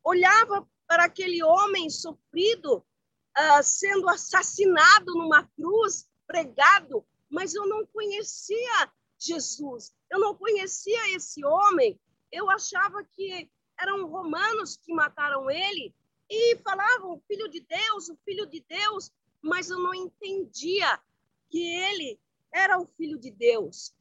olhava 0.05 0.65
para 0.87 1.07
aquele 1.07 1.43
homem 1.43 1.91
sofrido 1.91 2.77
uh, 2.77 3.63
sendo 3.65 4.09
assassinado 4.11 5.15
numa 5.15 5.43
cruz, 5.57 6.09
pregado, 6.25 7.05
mas 7.29 7.53
eu 7.53 7.67
não 7.67 7.85
conhecia 7.87 8.93
Jesus, 9.19 9.93
eu 10.09 10.21
não 10.21 10.37
conhecia 10.37 11.17
esse 11.17 11.45
homem, 11.45 11.99
eu 12.31 12.49
achava 12.49 13.03
que 13.03 13.51
eram 13.77 14.07
romanos 14.07 14.77
que 14.77 14.95
mataram 14.95 15.51
ele 15.51 15.93
e 16.29 16.57
falavam 16.59 17.15
o 17.15 17.23
filho 17.27 17.49
de 17.49 17.61
Deus, 17.61 18.09
o 18.09 18.17
filho 18.25 18.47
de 18.47 18.61
Deus, 18.61 19.13
mas 19.41 19.71
eu 19.71 19.79
não 19.79 19.95
entendia 19.95 21.01
que 21.49 21.59
ele 21.59 22.19
era 22.53 22.79
o 22.79 22.87
filho 22.87 23.19
de 23.19 23.31
Deus. 23.31 23.95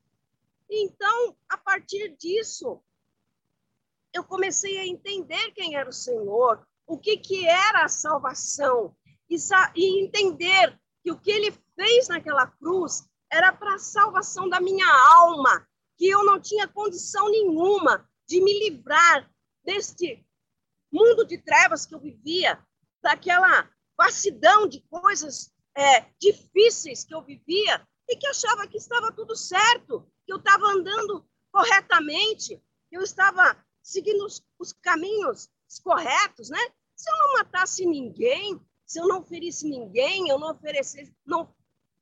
Então, 0.70 1.36
a 1.48 1.58
partir 1.58 2.16
disso, 2.18 2.82
eu 4.14 4.24
comecei 4.24 4.78
a 4.80 4.88
entender 4.88 5.52
quem 5.52 5.76
era 5.76 5.90
o 5.90 5.94
Senhor, 5.94 6.66
o 6.88 6.98
que, 6.98 7.18
que 7.18 7.48
era 7.48 7.84
a 7.84 7.90
salvação, 7.90 8.96
e, 9.30 9.36
e 9.76 10.04
entender 10.04 10.80
que 11.04 11.12
o 11.12 11.20
que 11.20 11.32
ele 11.32 11.52
fez 11.76 12.08
naquela 12.08 12.48
cruz 12.48 13.08
era 13.32 13.52
para 13.52 13.76
a 13.76 13.80
salvação 13.80 14.48
da 14.48 14.60
minha 14.60 14.88
alma, 15.14 15.68
que 15.98 16.08
eu 16.08 16.24
não 16.24 16.40
tinha 16.40 16.68
condição 16.68 17.30
nenhuma 17.30 18.10
de 18.28 18.42
me 18.42 18.58
livrar 18.58 19.30
deste 19.64 20.25
mundo 20.96 21.26
de 21.26 21.38
trevas 21.38 21.86
que 21.86 21.94
eu 21.94 22.00
vivia, 22.00 22.58
daquela 23.04 23.70
vastidão 23.98 24.68
de 24.68 24.80
coisas 24.90 25.52
é, 25.76 26.06
difíceis 26.20 27.04
que 27.04 27.14
eu 27.14 27.22
vivia 27.22 27.86
e 28.08 28.16
que 28.16 28.28
achava 28.28 28.68
que 28.68 28.78
estava 28.78 29.12
tudo 29.12 29.36
certo, 29.36 30.10
que 30.26 30.32
eu 30.32 30.38
estava 30.38 30.66
andando 30.68 31.28
corretamente, 31.52 32.62
que 32.90 32.98
eu 32.98 33.02
estava 33.02 33.58
seguindo 33.84 34.26
os, 34.26 34.42
os 34.58 34.72
caminhos 34.72 35.50
corretos, 35.84 36.50
né? 36.50 36.60
Se 36.96 37.12
eu 37.12 37.18
não 37.18 37.34
matasse 37.34 37.86
ninguém, 37.86 38.60
se 38.86 39.00
eu 39.00 39.08
não 39.08 39.26
ferisse 39.26 39.68
ninguém, 39.68 40.30
eu 40.30 40.40
não 40.40 40.52
oferecesse, 40.52 41.14
não, 41.26 41.54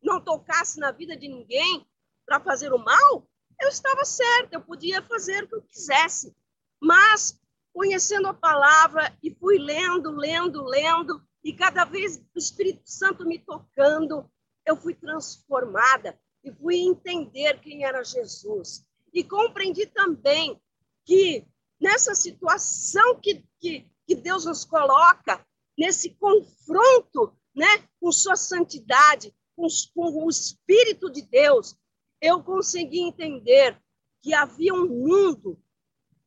não 0.01 0.21
tocasse 0.21 0.79
na 0.79 0.91
vida 0.91 1.17
de 1.17 1.27
ninguém 1.27 1.85
para 2.25 2.39
fazer 2.39 2.71
o 2.71 2.77
mal, 2.77 3.27
eu 3.59 3.69
estava 3.69 4.05
certa, 4.05 4.55
eu 4.55 4.61
podia 4.61 5.01
fazer 5.01 5.43
o 5.43 5.47
que 5.47 5.55
eu 5.55 5.61
quisesse. 5.63 6.35
Mas, 6.81 7.39
conhecendo 7.73 8.27
a 8.27 8.33
palavra, 8.33 9.17
e 9.21 9.31
fui 9.31 9.57
lendo, 9.57 10.11
lendo, 10.11 10.63
lendo, 10.63 11.21
e 11.43 11.53
cada 11.53 11.83
vez 11.83 12.17
o 12.17 12.37
Espírito 12.37 12.83
Santo 12.85 13.25
me 13.25 13.39
tocando, 13.39 14.29
eu 14.65 14.77
fui 14.77 14.93
transformada 14.93 16.17
e 16.43 16.51
fui 16.51 16.77
entender 16.77 17.59
quem 17.59 17.83
era 17.83 18.03
Jesus. 18.03 18.85
E 19.13 19.23
compreendi 19.23 19.85
também 19.87 20.61
que 21.03 21.45
nessa 21.79 22.15
situação 22.15 23.19
que, 23.19 23.43
que, 23.59 23.89
que 24.07 24.15
Deus 24.15 24.45
nos 24.45 24.63
coloca, 24.63 25.45
nesse 25.77 26.11
confronto 26.11 27.35
né, 27.55 27.67
com 27.99 28.11
sua 28.11 28.35
santidade, 28.35 29.33
com, 29.55 29.67
com 29.93 30.25
o 30.25 30.29
Espírito 30.29 31.11
de 31.11 31.21
Deus, 31.23 31.75
eu 32.21 32.41
consegui 32.41 33.01
entender 33.01 33.77
que 34.21 34.33
havia 34.33 34.73
um 34.73 34.87
mundo 34.87 35.61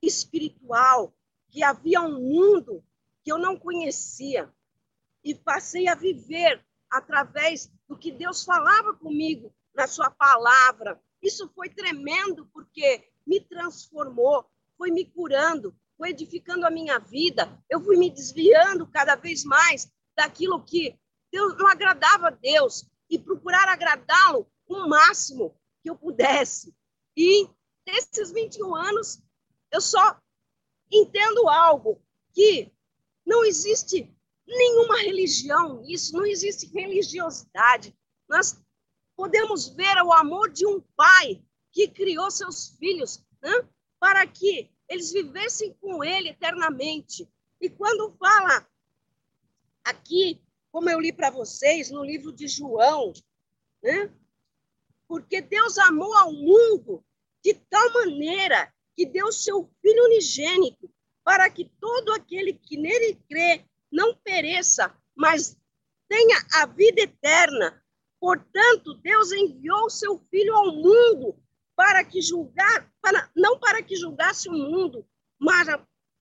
espiritual, 0.02 1.15
que 1.56 1.62
havia 1.62 2.02
um 2.02 2.20
mundo 2.20 2.84
que 3.24 3.32
eu 3.32 3.38
não 3.38 3.58
conhecia. 3.58 4.52
E 5.24 5.34
passei 5.34 5.88
a 5.88 5.94
viver 5.94 6.62
através 6.90 7.72
do 7.88 7.96
que 7.96 8.12
Deus 8.12 8.44
falava 8.44 8.92
comigo 8.92 9.50
na 9.74 9.86
sua 9.86 10.10
palavra. 10.10 11.00
Isso 11.22 11.50
foi 11.54 11.70
tremendo, 11.70 12.44
porque 12.52 13.10
me 13.26 13.40
transformou, 13.40 14.44
foi 14.76 14.90
me 14.90 15.06
curando, 15.06 15.74
foi 15.96 16.10
edificando 16.10 16.66
a 16.66 16.70
minha 16.70 16.98
vida. 16.98 17.58
Eu 17.70 17.80
fui 17.80 17.96
me 17.96 18.10
desviando 18.10 18.86
cada 18.88 19.14
vez 19.14 19.42
mais 19.42 19.90
daquilo 20.14 20.62
que 20.62 20.94
Deus 21.32 21.56
não 21.56 21.68
agradava 21.68 22.28
a 22.28 22.32
Deus 22.32 22.86
e 23.08 23.18
procurar 23.18 23.66
agradá-lo 23.66 24.46
o 24.68 24.86
máximo 24.86 25.58
que 25.82 25.88
eu 25.88 25.96
pudesse. 25.96 26.76
E 27.16 27.48
nesses 27.86 28.30
21 28.30 28.74
anos, 28.74 29.22
eu 29.72 29.80
só 29.80 30.20
entendo 30.90 31.48
algo 31.48 32.00
que 32.32 32.72
não 33.24 33.44
existe 33.44 34.14
nenhuma 34.46 34.98
religião 34.98 35.80
nisso, 35.82 36.16
não 36.16 36.24
existe 36.24 36.66
religiosidade. 36.66 37.96
Nós 38.28 38.60
podemos 39.16 39.68
ver 39.68 39.96
o 40.02 40.12
amor 40.12 40.50
de 40.50 40.66
um 40.66 40.80
pai 40.94 41.42
que 41.72 41.88
criou 41.88 42.30
seus 42.30 42.68
filhos 42.78 43.24
né, 43.42 43.68
para 43.98 44.26
que 44.26 44.70
eles 44.88 45.12
vivessem 45.12 45.74
com 45.80 46.04
ele 46.04 46.28
eternamente. 46.28 47.28
E 47.60 47.68
quando 47.68 48.16
fala 48.18 48.66
aqui, 49.84 50.40
como 50.70 50.90
eu 50.90 51.00
li 51.00 51.12
para 51.12 51.30
vocês 51.30 51.90
no 51.90 52.04
livro 52.04 52.32
de 52.32 52.46
João, 52.46 53.12
né? 53.82 54.12
Porque 55.08 55.40
Deus 55.40 55.78
amou 55.78 56.12
ao 56.14 56.32
mundo 56.32 57.04
de 57.42 57.54
tal 57.54 57.92
maneira 57.92 58.72
que 58.96 59.04
deu 59.06 59.30
seu 59.30 59.70
Filho 59.82 60.04
unigênito 60.06 60.90
para 61.22 61.50
que 61.50 61.64
todo 61.80 62.12
aquele 62.12 62.54
que 62.54 62.76
nele 62.76 63.20
crê 63.28 63.64
não 63.92 64.14
pereça, 64.14 64.94
mas 65.14 65.56
tenha 66.08 66.38
a 66.54 66.66
vida 66.66 67.02
eterna. 67.02 67.82
Portanto, 68.18 68.94
Deus 68.94 69.30
enviou 69.32 69.90
seu 69.90 70.18
Filho 70.30 70.54
ao 70.54 70.72
mundo 70.72 71.36
para 71.76 72.02
que 72.04 72.22
julgar, 72.22 72.90
para, 73.02 73.30
não 73.36 73.58
para 73.58 73.82
que 73.82 73.96
julgasse 73.96 74.48
o 74.48 74.52
mundo, 74.52 75.06
mas, 75.38 75.68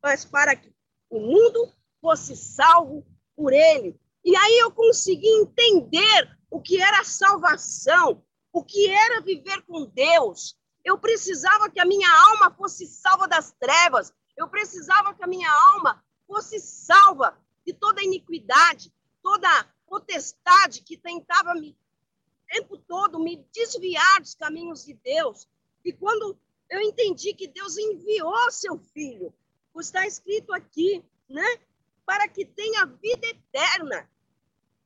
mas 0.03 0.25
para 0.25 0.55
que 0.55 0.73
o 1.09 1.19
mundo 1.19 1.71
fosse 2.01 2.35
salvo 2.35 3.05
por 3.35 3.53
ele. 3.53 3.97
E 4.23 4.35
aí 4.35 4.59
eu 4.59 4.71
consegui 4.71 5.29
entender 5.29 6.37
o 6.49 6.59
que 6.59 6.81
era 6.81 7.03
salvação, 7.03 8.23
o 8.51 8.63
que 8.63 8.89
era 8.89 9.21
viver 9.21 9.61
com 9.63 9.85
Deus. 9.85 10.57
Eu 10.85 10.99
precisava 10.99 11.69
que 11.69 11.79
a 11.79 11.85
minha 11.85 12.09
alma 12.29 12.51
fosse 12.51 12.85
salva 12.85 13.27
das 13.27 13.51
trevas. 13.53 14.13
Eu 14.37 14.47
precisava 14.47 15.15
que 15.15 15.23
a 15.23 15.27
minha 15.27 15.51
alma 15.73 16.05
fosse 16.27 16.59
salva 16.59 17.35
de 17.65 17.73
toda 17.73 18.03
iniquidade, 18.03 18.93
toda 19.23 19.49
potestade 19.87 20.83
que 20.83 20.95
tentava 20.95 21.55
me 21.55 21.71
o 21.71 22.57
tempo 22.57 22.77
todo 22.77 23.19
me 23.19 23.37
desviar 23.51 24.21
dos 24.21 24.35
caminhos 24.35 24.85
de 24.85 24.93
Deus. 24.93 25.47
E 25.83 25.91
quando 25.91 26.37
eu 26.69 26.79
entendi 26.79 27.33
que 27.33 27.47
Deus 27.47 27.75
enviou 27.75 28.51
seu 28.51 28.77
filho, 28.77 29.33
está 29.79 30.05
escrito 30.05 30.53
aqui, 30.53 31.03
né? 31.27 31.59
Para 32.05 32.27
que 32.27 32.45
tenha 32.45 32.85
vida 32.85 33.27
eterna. 33.27 34.07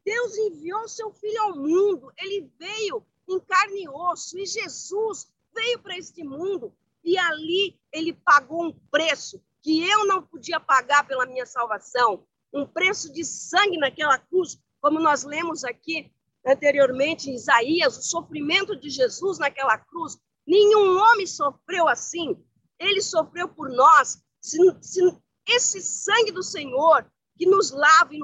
Deus 0.05 0.37
enviou 0.37 0.87
seu 0.87 1.11
filho 1.11 1.41
ao 1.43 1.55
mundo, 1.57 2.11
ele 2.17 2.49
veio 2.57 3.05
em 3.27 3.39
carne 3.41 3.83
e 3.83 3.89
osso, 3.89 4.39
e 4.39 4.45
Jesus 4.45 5.27
veio 5.53 5.79
para 5.79 5.97
este 5.97 6.23
mundo, 6.23 6.73
e 7.03 7.17
ali 7.17 7.79
ele 7.91 8.13
pagou 8.13 8.65
um 8.65 8.73
preço 8.91 9.41
que 9.61 9.87
eu 9.87 10.05
não 10.05 10.21
podia 10.21 10.59
pagar 10.59 11.07
pela 11.07 11.25
minha 11.25 11.45
salvação, 11.45 12.25
um 12.53 12.65
preço 12.65 13.11
de 13.11 13.23
sangue 13.23 13.77
naquela 13.77 14.17
cruz, 14.17 14.59
como 14.81 14.99
nós 14.99 15.23
lemos 15.23 15.63
aqui 15.63 16.11
anteriormente 16.45 17.29
em 17.29 17.35
Isaías, 17.35 17.97
o 17.97 18.01
sofrimento 18.01 18.75
de 18.75 18.89
Jesus 18.89 19.37
naquela 19.37 19.77
cruz. 19.77 20.17
Nenhum 20.47 20.97
homem 20.97 21.27
sofreu 21.27 21.87
assim. 21.87 22.37
Ele 22.79 23.01
sofreu 23.01 23.47
por 23.49 23.69
nós. 23.69 24.23
Se, 24.41 24.57
se 24.81 25.01
esse 25.45 25.81
sangue 25.81 26.31
do 26.31 26.41
Senhor 26.41 27.05
que 27.37 27.45
nos 27.45 27.71
lava 27.71 28.13
e 28.13 28.19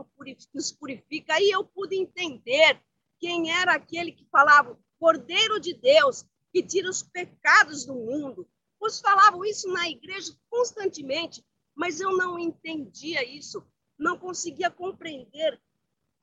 nos 0.53 0.71
purifica, 0.71 1.33
aí 1.33 1.49
eu 1.49 1.63
pude 1.63 1.95
entender 1.95 2.81
quem 3.19 3.51
era 3.51 3.73
aquele 3.73 4.11
que 4.11 4.25
falava, 4.29 4.77
Cordeiro 4.99 5.59
de 5.59 5.73
Deus, 5.73 6.25
que 6.55 6.63
tira 6.63 6.89
os 6.89 7.03
pecados 7.03 7.83
do 7.85 7.93
mundo. 7.93 8.47
Os 8.79 9.01
falavam 9.01 9.43
isso 9.43 9.67
na 9.73 9.89
igreja 9.89 10.33
constantemente, 10.49 11.45
mas 11.75 11.99
eu 11.99 12.15
não 12.15 12.39
entendia 12.39 13.27
isso, 13.29 13.61
não 13.99 14.17
conseguia 14.17 14.71
compreender 14.71 15.61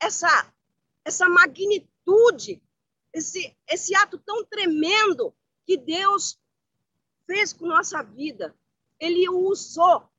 essa 0.01 0.51
essa 1.05 1.29
magnitude, 1.29 2.63
esse 3.13 3.55
esse 3.69 3.95
ato 3.95 4.17
tão 4.17 4.43
tremendo 4.45 5.35
que 5.67 5.77
Deus 5.77 6.39
fez 7.27 7.53
com 7.53 7.67
nossa 7.67 8.01
vida. 8.01 8.57
Ele 8.99 9.29
usou 9.29 10.09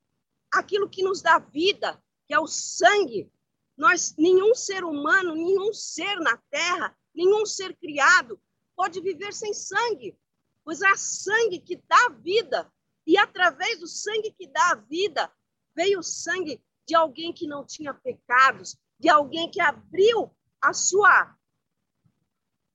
aquilo 0.49 0.87
que 0.87 1.03
nos 1.03 1.21
dá 1.21 1.39
vida, 1.39 2.01
que 2.25 2.33
é 2.33 2.39
o 2.39 2.47
sangue. 2.47 3.29
Nós, 3.75 4.15
nenhum 4.17 4.55
ser 4.55 4.85
humano, 4.85 5.35
nenhum 5.35 5.73
ser 5.73 6.15
na 6.21 6.37
terra, 6.49 6.97
nenhum 7.13 7.45
ser 7.45 7.75
criado 7.75 8.39
pode 8.75 9.01
viver 9.01 9.33
sem 9.33 9.53
sangue 9.53 10.17
pois 10.65 10.81
é 10.81 10.95
sangue 10.95 11.59
que 11.59 11.77
dá 11.87 12.09
vida. 12.19 12.69
E 13.05 13.17
através 13.19 13.79
do 13.79 13.87
sangue 13.87 14.31
que 14.31 14.47
dá 14.47 14.71
a 14.71 14.75
vida, 14.75 15.31
veio 15.75 15.99
o 15.99 16.03
sangue 16.03 16.59
de 16.87 16.95
alguém 16.95 17.31
que 17.31 17.45
não 17.45 17.63
tinha 17.63 17.93
pecados, 17.93 18.75
de 18.99 19.07
alguém 19.07 19.49
que 19.49 19.61
abriu 19.61 20.35
a 20.59 20.73
sua 20.73 21.37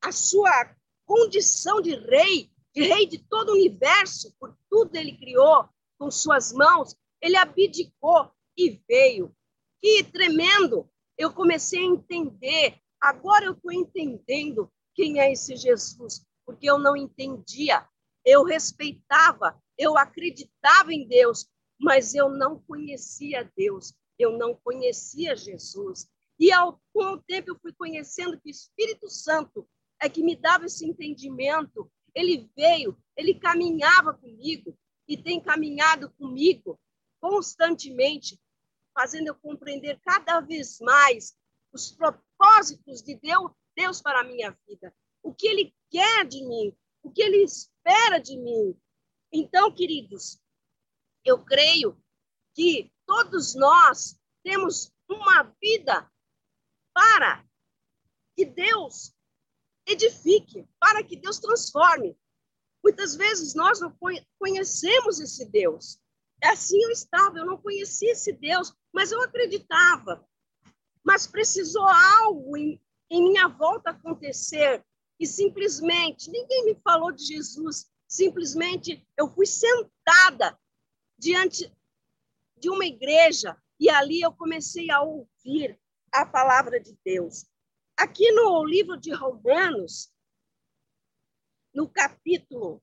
a 0.03 0.13
sua 0.13 0.75
condição 1.05 1.83
de 1.83 1.95
rei, 1.95 2.51
de 2.75 2.83
rei 2.83 3.07
de 3.07 3.19
todo 3.19 3.51
o 3.51 3.55
universo, 3.55 4.35
por 4.39 4.57
tudo 4.71 4.97
ele 4.97 5.19
criou 5.19 5.69
com 5.99 6.11
suas 6.11 6.53
mãos, 6.53 6.97
ele 7.21 7.37
abdicou 7.37 8.33
e 8.57 8.81
veio. 8.89 9.35
Que 9.79 10.03
tremendo! 10.05 10.89
Eu 11.19 11.35
comecei 11.35 11.81
a 11.81 11.85
entender, 11.85 12.81
agora 12.99 13.45
eu 13.45 13.53
estou 13.53 13.73
entendendo 13.73 14.73
quem 15.01 15.19
é 15.19 15.33
esse 15.33 15.57
Jesus 15.57 16.23
porque 16.45 16.69
eu 16.69 16.79
não 16.79 16.95
entendia. 16.95 17.89
Eu 18.25 18.45
respeitava, 18.45 19.59
eu 19.79 19.97
acreditava 19.97 20.93
em 20.93 21.07
Deus, 21.07 21.49
mas 21.79 22.15
eu 22.15 22.29
não 22.29 22.59
conhecia 22.59 23.51
Deus, 23.57 23.95
eu 24.19 24.37
não 24.37 24.55
conhecia 24.55 25.35
Jesus. 25.35 26.07
E 26.39 26.53
ao, 26.53 26.79
com 26.93 27.13
o 27.13 27.23
tempo 27.23 27.51
eu 27.51 27.59
fui 27.61 27.73
conhecendo 27.73 28.39
que 28.41 28.49
o 28.49 28.51
Espírito 28.51 29.09
Santo 29.09 29.67
é 30.03 30.09
que 30.09 30.23
me 30.23 30.35
dava 30.35 30.67
esse 30.67 30.85
entendimento. 30.85 31.91
Ele 32.15 32.51
veio, 32.57 32.99
ele 33.17 33.35
caminhava 33.35 34.13
comigo 34.13 34.77
e 35.07 35.17
tem 35.17 35.41
caminhado 35.41 36.11
comigo 36.19 36.79
constantemente, 37.21 38.39
fazendo 38.93 39.29
eu 39.29 39.35
compreender 39.37 39.99
cada 40.05 40.41
vez 40.41 40.79
mais 40.81 41.35
os 41.73 41.93
propósitos 41.93 43.03
de 43.03 43.15
Deus, 43.15 43.53
Deus 43.81 44.03
para 44.03 44.21
a 44.21 44.25
minha 44.25 44.51
vida 44.69 44.95
o 45.23 45.35
que 45.35 45.47
ele 45.49 45.75
quer 45.91 46.27
de 46.27 46.45
mim, 46.45 46.77
o 47.03 47.11
que 47.11 47.23
ele 47.23 47.43
espera 47.43 48.19
de 48.19 48.37
mim. 48.37 48.79
Então, 49.33 49.73
queridos, 49.73 50.41
eu 51.25 51.43
creio 51.45 52.03
que 52.55 52.93
todos 53.07 53.55
nós 53.55 54.19
temos 54.43 54.93
uma 55.09 55.43
vida 55.63 56.11
para 56.93 57.45
que 58.37 58.45
Deus 58.45 59.15
edifique, 59.87 60.67
para 60.79 61.03
que 61.03 61.17
Deus 61.17 61.39
transforme. 61.39 62.19
Muitas 62.83 63.15
vezes 63.15 63.55
nós 63.55 63.81
não 63.81 63.97
conhecemos 64.39 65.21
esse 65.21 65.45
Deus. 65.51 66.01
É 66.43 66.49
assim 66.49 66.83
eu 66.83 66.91
estava, 66.91 67.39
eu 67.39 67.47
não 67.47 67.61
conhecia 67.61 68.13
esse 68.13 68.33
Deus, 68.33 68.75
mas 68.93 69.13
eu 69.13 69.23
acreditava. 69.23 70.27
Mas 71.05 71.27
precisou 71.27 71.87
algo 71.87 72.57
em 73.11 73.23
minha 73.25 73.49
volta 73.49 73.91
acontecer 73.91 74.85
e 75.19 75.27
simplesmente 75.27 76.31
ninguém 76.31 76.65
me 76.65 76.75
falou 76.77 77.11
de 77.11 77.25
Jesus, 77.25 77.91
simplesmente 78.07 79.07
eu 79.17 79.29
fui 79.29 79.45
sentada 79.45 80.59
diante 81.19 81.71
de 82.57 82.71
uma 82.71 82.87
igreja 82.87 83.61
e 83.79 83.91
ali 83.91 84.21
eu 84.21 84.33
comecei 84.33 84.91
a 84.91 85.03
ouvir 85.03 85.79
a 86.13 86.25
palavra 86.25 86.81
de 86.81 86.97
Deus. 87.05 87.47
Aqui 87.97 88.31
no 88.33 88.65
livro 88.65 88.97
de 88.97 89.13
Romanos, 89.13 90.13
no 91.75 91.89
capítulo 91.89 92.83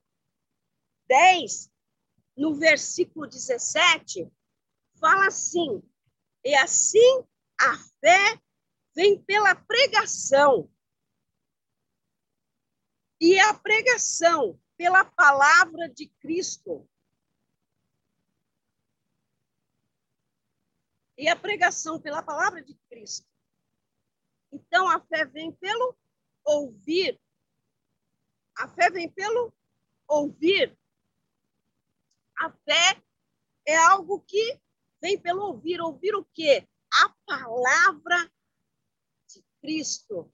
10, 1.08 1.72
no 2.36 2.54
versículo 2.54 3.28
17, 3.28 4.32
fala 5.00 5.28
assim: 5.28 5.82
E 6.44 6.54
assim 6.56 7.24
a 7.60 7.78
fé 8.00 8.40
vem 8.98 9.22
pela 9.22 9.54
pregação, 9.54 10.68
e 13.22 13.40
a 13.40 13.54
pregação 13.54 14.60
pela 14.76 15.06
palavra 15.06 15.88
de 15.88 16.08
Cristo. 16.20 16.90
E 21.16 21.28
a 21.30 21.36
pregação 21.36 22.02
pela 22.02 22.24
palavra 22.24 22.64
de 22.64 22.74
Cristo. 22.90 23.28
Então, 24.52 24.90
a 24.90 25.00
fé 25.00 25.26
vem 25.26 25.52
pelo 25.52 25.96
ouvir. 26.44 27.22
A 28.56 28.68
fé 28.68 28.90
vem 28.90 29.12
pelo 29.12 29.54
ouvir. 30.08 30.76
A 32.36 32.50
fé 32.50 33.04
é 33.64 33.76
algo 33.76 34.22
que 34.22 34.60
vem 35.00 35.20
pelo 35.20 35.44
ouvir. 35.44 35.82
Ouvir 35.82 36.16
o 36.16 36.26
quê? 36.34 36.68
A 36.92 37.10
palavra 37.28 38.32
Cristo. 39.68 40.32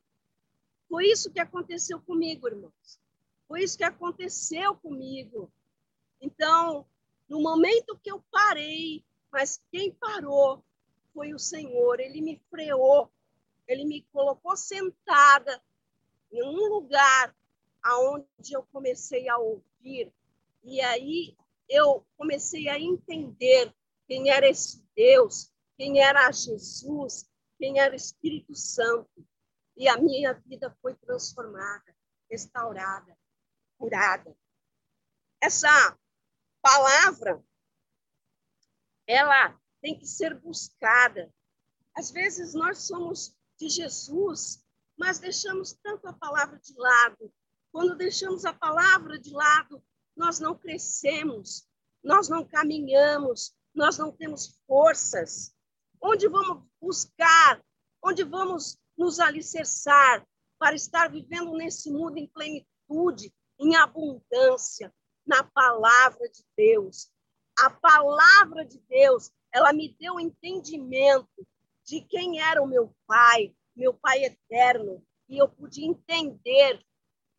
Foi 0.87 1.07
isso 1.07 1.31
que 1.31 1.39
aconteceu 1.39 1.99
comigo, 1.99 2.47
irmãos. 2.47 3.01
Foi 3.47 3.63
isso 3.63 3.75
que 3.75 3.83
aconteceu 3.83 4.75
comigo. 4.75 5.51
Então, 6.21 6.85
no 7.27 7.41
momento 7.41 7.97
que 7.97 8.11
eu 8.11 8.23
parei, 8.31 9.03
mas 9.31 9.59
quem 9.71 9.91
parou 9.91 10.63
foi 11.15 11.33
o 11.33 11.39
Senhor. 11.39 11.99
Ele 11.99 12.21
me 12.21 12.39
freou, 12.47 13.11
ele 13.67 13.85
me 13.85 14.03
colocou 14.13 14.55
sentada 14.55 15.59
em 16.31 16.43
um 16.43 16.69
lugar 16.69 17.35
aonde 17.81 18.53
eu 18.53 18.61
comecei 18.71 19.27
a 19.27 19.37
ouvir. 19.39 20.13
E 20.63 20.79
aí 20.79 21.35
eu 21.67 22.05
comecei 22.15 22.69
a 22.69 22.79
entender 22.79 23.73
quem 24.07 24.29
era 24.29 24.47
esse 24.47 24.85
Deus, 24.95 25.51
quem 25.75 26.01
era 26.01 26.31
Jesus, 26.31 27.27
quem 27.57 27.79
era 27.79 27.93
o 27.93 27.95
Espírito 27.95 28.55
Santo 28.55 29.27
e 29.75 29.87
a 29.87 29.97
minha 29.97 30.33
vida 30.33 30.75
foi 30.81 30.95
transformada, 30.95 31.95
restaurada, 32.29 33.17
curada. 33.77 34.35
Essa 35.41 35.97
palavra, 36.61 37.43
ela 39.07 39.59
tem 39.81 39.97
que 39.97 40.07
ser 40.07 40.39
buscada. 40.39 41.33
Às 41.95 42.11
vezes 42.11 42.53
nós 42.53 42.79
somos 42.79 43.35
de 43.57 43.69
Jesus, 43.69 44.63
mas 44.97 45.19
deixamos 45.19 45.73
tanto 45.73 46.07
a 46.07 46.13
palavra 46.13 46.57
de 46.59 46.73
lado. 46.77 47.33
Quando 47.71 47.95
deixamos 47.95 48.45
a 48.45 48.53
palavra 48.53 49.19
de 49.19 49.31
lado, 49.31 49.83
nós 50.15 50.39
não 50.39 50.57
crescemos, 50.57 51.67
nós 52.03 52.29
não 52.29 52.45
caminhamos, 52.45 53.55
nós 53.73 53.97
não 53.97 54.11
temos 54.11 54.59
forças. 54.67 55.52
Onde 56.03 56.27
vamos 56.27 56.63
buscar 56.81 57.63
onde 58.03 58.23
vamos 58.23 58.77
nos 58.97 59.19
alicerçar 59.19 60.27
para 60.59 60.75
estar 60.75 61.09
vivendo 61.09 61.53
nesse 61.53 61.89
mundo 61.89 62.17
em 62.17 62.27
plenitude, 62.27 63.33
em 63.59 63.75
abundância, 63.75 64.93
na 65.25 65.43
palavra 65.43 66.27
de 66.29 66.43
Deus. 66.55 67.09
A 67.57 67.69
palavra 67.69 68.65
de 68.65 68.79
Deus, 68.89 69.31
ela 69.53 69.71
me 69.71 69.95
deu 69.97 70.19
entendimento 70.19 71.47
de 71.85 72.01
quem 72.01 72.41
era 72.41 72.61
o 72.61 72.67
meu 72.67 72.93
pai, 73.07 73.55
meu 73.75 73.93
pai 73.93 74.25
eterno, 74.25 75.03
e 75.29 75.37
eu 75.37 75.47
pude 75.47 75.85
entender 75.85 76.83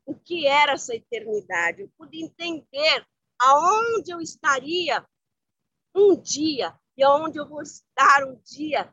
o 0.07 0.14
que 0.14 0.46
era 0.46 0.72
essa 0.72 0.94
eternidade, 0.94 1.83
eu 1.83 1.90
pude 1.96 2.22
entender 2.22 3.07
aonde 3.40 4.12
eu 4.12 4.20
estaria 4.20 5.07
um 5.94 6.16
dia 6.20 6.79
e 6.96 7.02
aonde 7.02 7.38
eu 7.38 7.48
vou 7.48 7.62
estar 7.62 8.24
um 8.24 8.37
dia 8.44 8.92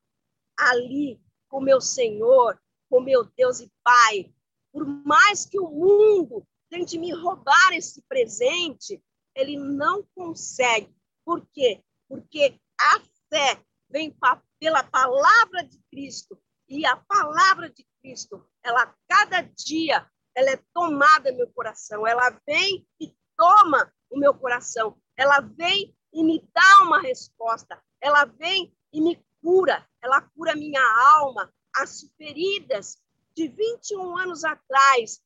ali 0.57 1.19
com 1.47 1.61
meu 1.61 1.81
Senhor, 1.81 2.59
com 2.89 3.01
meu 3.01 3.25
Deus 3.35 3.59
e 3.59 3.71
Pai. 3.83 4.33
Por 4.71 4.85
mais 4.85 5.45
que 5.45 5.59
o 5.59 5.69
mundo 5.69 6.47
tente 6.69 6.97
me 6.97 7.13
roubar 7.13 7.73
esse 7.73 8.01
presente, 8.03 9.03
ele 9.35 9.57
não 9.57 10.03
consegue. 10.15 10.95
Por 11.25 11.45
quê? 11.53 11.83
Porque 12.07 12.59
a 12.79 12.99
fé 13.29 13.63
vem 13.89 14.15
pela 14.59 14.83
palavra 14.83 15.63
de 15.63 15.79
Cristo 15.89 16.41
e 16.67 16.85
a 16.85 16.95
palavra 16.95 17.69
de 17.69 17.85
Cristo, 18.01 18.47
ela 18.63 18.95
cada 19.07 19.41
dia 19.41 20.09
ela 20.33 20.51
é 20.51 20.63
tomada 20.73 21.31
meu 21.33 21.51
coração, 21.51 22.07
ela 22.07 22.29
vem 22.47 22.87
e 22.99 23.13
toma 23.37 23.93
o 24.09 24.17
meu 24.17 24.33
coração, 24.33 24.97
ela 25.17 25.41
vem 25.41 25.95
e 26.13 26.23
me 26.23 26.47
dá 26.53 26.83
uma 26.83 27.01
resposta, 27.01 27.81
ela 28.01 28.25
vem 28.25 28.75
e 28.91 28.99
me 28.99 29.23
cura, 29.41 29.87
ela 30.01 30.21
cura 30.21 30.55
minha 30.55 30.81
alma. 31.15 31.53
As 31.73 32.01
feridas 32.17 32.99
de 33.33 33.47
21 33.47 34.17
anos 34.17 34.43
atrás 34.43 35.21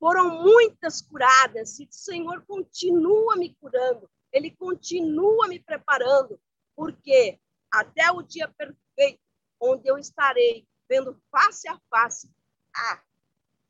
foram 0.00 0.42
muitas 0.42 1.00
curadas 1.00 1.78
e 1.78 1.84
o 1.84 1.92
Senhor 1.92 2.44
continua 2.46 3.36
me 3.36 3.54
curando, 3.54 4.10
ele 4.32 4.50
continua 4.50 5.46
me 5.46 5.60
preparando, 5.60 6.40
porque 6.74 7.38
até 7.70 8.10
o 8.10 8.22
dia 8.22 8.48
perfeito, 8.48 9.20
onde 9.60 9.88
eu 9.88 9.96
estarei 9.96 10.66
vendo 10.88 11.18
face 11.30 11.68
a 11.68 11.78
face 11.88 12.28
a 12.74 13.02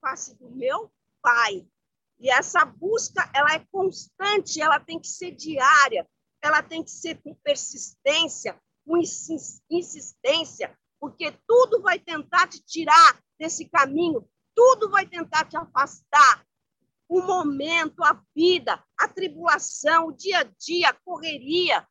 face 0.00 0.34
do 0.36 0.50
meu 0.50 0.90
Pai. 1.22 1.66
E 2.18 2.30
essa 2.30 2.64
busca, 2.64 3.30
ela 3.34 3.54
é 3.54 3.66
constante, 3.70 4.60
ela 4.60 4.78
tem 4.78 4.98
que 4.98 5.08
ser 5.08 5.30
diária, 5.30 6.08
ela 6.44 6.62
tem 6.62 6.84
que 6.84 6.90
ser 6.90 7.22
com 7.22 7.34
persistência, 7.36 8.60
com 8.86 8.98
insistência, 8.98 10.78
porque 11.00 11.32
tudo 11.46 11.80
vai 11.80 11.98
tentar 11.98 12.46
te 12.48 12.62
tirar 12.62 13.18
desse 13.38 13.64
caminho, 13.66 14.28
tudo 14.54 14.90
vai 14.90 15.06
tentar 15.06 15.46
te 15.46 15.56
afastar. 15.56 16.46
O 17.08 17.22
momento, 17.22 18.04
a 18.04 18.22
vida, 18.36 18.82
a 18.98 19.08
tribulação, 19.08 20.08
o 20.08 20.12
dia 20.12 20.40
a 20.40 20.42
dia, 20.42 20.90
a 20.90 20.92
correria, 20.92 21.86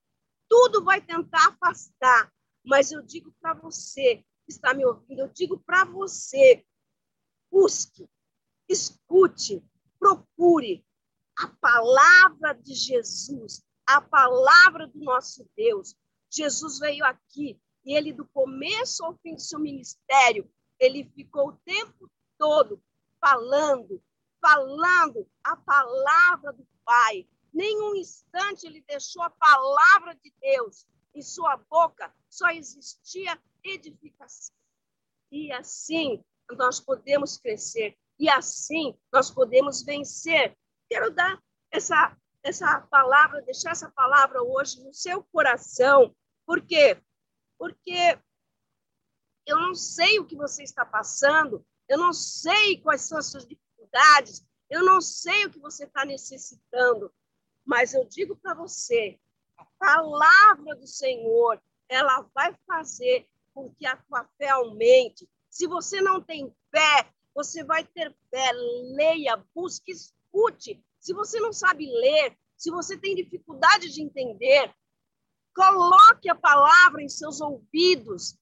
tudo 0.47 0.83
vai 0.83 1.01
tentar 1.01 1.47
afastar. 1.47 2.31
Mas 2.63 2.91
eu 2.91 3.01
digo 3.01 3.33
para 3.41 3.55
você 3.55 4.17
que 4.45 4.51
está 4.51 4.71
me 4.73 4.85
ouvindo, 4.85 5.21
eu 5.21 5.29
digo 5.29 5.59
para 5.65 5.83
você, 5.83 6.63
busque, 7.51 8.07
escute, 8.69 9.63
procure 9.97 10.85
a 11.39 11.47
palavra 11.47 12.53
de 12.53 12.75
Jesus, 12.75 13.63
a 13.87 14.01
palavra 14.01 14.87
do 14.87 14.99
nosso 14.99 15.47
Deus. 15.55 15.95
Jesus 16.29 16.79
veio 16.79 17.05
aqui 17.05 17.59
e 17.85 17.95
ele, 17.95 18.13
do 18.13 18.25
começo 18.25 19.03
ao 19.03 19.15
fim 19.17 19.35
do 19.35 19.41
seu 19.41 19.59
ministério, 19.59 20.49
ele 20.79 21.09
ficou 21.15 21.49
o 21.49 21.57
tempo 21.65 22.09
todo 22.37 22.81
falando, 23.19 24.01
falando 24.41 25.29
a 25.43 25.55
palavra 25.55 26.53
do 26.53 26.65
Pai. 26.83 27.27
Nenhum 27.53 27.95
instante 27.95 28.65
ele 28.65 28.83
deixou 28.87 29.21
a 29.21 29.29
palavra 29.29 30.15
de 30.15 30.33
Deus. 30.41 30.87
Em 31.13 31.21
sua 31.21 31.57
boca 31.57 32.13
só 32.29 32.49
existia 32.49 33.39
edificação. 33.63 34.55
E 35.31 35.51
assim 35.51 36.23
nós 36.57 36.79
podemos 36.79 37.37
crescer. 37.37 37.97
E 38.19 38.29
assim 38.29 38.97
nós 39.11 39.29
podemos 39.29 39.83
vencer. 39.83 40.57
Quero 40.89 41.11
dar 41.11 41.41
essa 41.71 42.17
essa 42.43 42.81
palavra, 42.81 43.41
deixar 43.41 43.71
essa 43.71 43.89
palavra 43.89 44.41
hoje 44.43 44.83
no 44.83 44.93
seu 44.93 45.23
coração. 45.23 46.13
Por 46.45 46.61
quê? 46.61 47.01
Porque 47.57 48.19
eu 49.45 49.59
não 49.59 49.73
sei 49.73 50.19
o 50.19 50.25
que 50.25 50.35
você 50.35 50.63
está 50.63 50.85
passando, 50.85 51.65
eu 51.87 51.97
não 51.97 52.13
sei 52.13 52.81
quais 52.81 53.01
são 53.01 53.17
as 53.17 53.27
suas 53.27 53.45
dificuldades, 53.45 54.45
eu 54.69 54.83
não 54.83 54.99
sei 54.99 55.45
o 55.45 55.51
que 55.51 55.59
você 55.59 55.85
está 55.85 56.05
necessitando, 56.05 57.13
mas 57.65 57.93
eu 57.93 58.05
digo 58.05 58.35
para 58.35 58.53
você, 58.53 59.19
a 59.57 59.65
palavra 59.77 60.75
do 60.75 60.87
Senhor, 60.87 61.61
ela 61.87 62.27
vai 62.33 62.53
fazer 62.65 63.27
com 63.53 63.73
que 63.73 63.85
a 63.85 63.95
tua 63.95 64.27
fé 64.37 64.49
aumente. 64.49 65.29
Se 65.49 65.67
você 65.67 66.01
não 66.01 66.21
tem 66.21 66.53
fé, 66.71 67.09
você 67.33 67.63
vai 67.63 67.83
ter 67.83 68.13
fé. 68.29 68.51
Leia, 68.95 69.37
busque, 69.53 69.91
escute. 69.91 70.83
Se 71.03 71.13
você 71.13 71.37
não 71.41 71.51
sabe 71.51 71.85
ler, 71.85 72.33
se 72.55 72.71
você 72.71 72.97
tem 72.97 73.13
dificuldade 73.13 73.91
de 73.91 74.01
entender, 74.01 74.73
coloque 75.53 76.29
a 76.29 76.35
palavra 76.35 77.03
em 77.03 77.09
seus 77.09 77.41
ouvidos. 77.41 78.39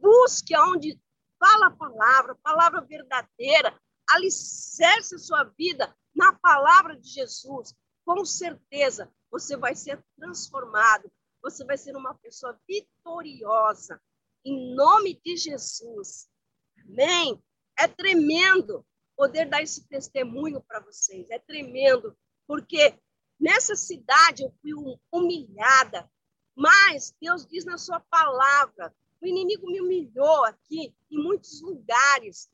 Busque 0.00 0.52
aonde 0.56 1.00
fala 1.38 1.68
a 1.68 1.70
palavra, 1.70 2.34
palavra 2.42 2.80
verdadeira. 2.80 3.80
Alicerce 4.10 5.14
a 5.14 5.18
sua 5.18 5.44
vida 5.56 5.96
na 6.12 6.32
palavra 6.32 6.96
de 6.96 7.08
Jesus. 7.08 7.72
Com 8.04 8.24
certeza, 8.24 9.08
você 9.30 9.56
vai 9.56 9.76
ser 9.76 10.04
transformado. 10.16 11.08
Você 11.42 11.64
vai 11.64 11.78
ser 11.78 11.96
uma 11.96 12.14
pessoa 12.16 12.58
vitoriosa. 12.68 14.02
Em 14.44 14.74
nome 14.74 15.20
de 15.24 15.36
Jesus. 15.36 16.28
Amém? 16.76 17.40
É 17.78 17.86
tremendo 17.86 18.84
poder 19.16 19.46
dar 19.46 19.62
esse 19.62 19.86
testemunho 19.88 20.60
para 20.62 20.80
vocês. 20.80 21.30
É 21.30 21.38
tremendo, 21.38 22.16
porque 22.46 22.98
nessa 23.38 23.74
cidade 23.74 24.42
eu 24.42 24.52
fui 24.60 24.72
humilhada, 25.10 26.10
mas 26.54 27.14
Deus 27.20 27.46
diz 27.46 27.64
na 27.64 27.78
sua 27.78 28.00
palavra: 28.00 28.94
o 29.20 29.26
inimigo 29.26 29.66
me 29.66 29.80
humilhou 29.80 30.44
aqui 30.44 30.94
em 31.10 31.22
muitos 31.22 31.60
lugares. 31.60 32.50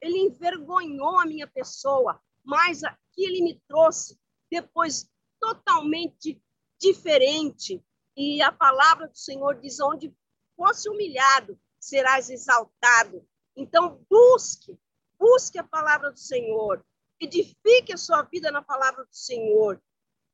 Ele 0.00 0.18
envergonhou 0.18 1.18
a 1.18 1.26
minha 1.26 1.46
pessoa, 1.46 2.20
mas 2.44 2.84
aqui 2.84 3.24
ele 3.24 3.42
me 3.42 3.60
trouxe 3.66 4.18
depois 4.50 5.10
totalmente 5.40 6.40
diferente. 6.78 7.82
E 8.16 8.40
a 8.42 8.52
palavra 8.52 9.08
do 9.08 9.16
Senhor 9.16 9.58
diz: 9.60 9.80
onde 9.80 10.14
fosse 10.56 10.88
humilhado, 10.88 11.58
serás 11.78 12.30
exaltado. 12.30 13.26
Então, 13.56 14.04
busque 14.08 14.78
Busque 15.18 15.58
a 15.58 15.64
palavra 15.64 16.10
do 16.10 16.18
Senhor. 16.18 16.84
Edifique 17.20 17.92
a 17.92 17.96
sua 17.96 18.22
vida 18.22 18.50
na 18.50 18.62
palavra 18.62 19.04
do 19.04 19.14
Senhor. 19.14 19.80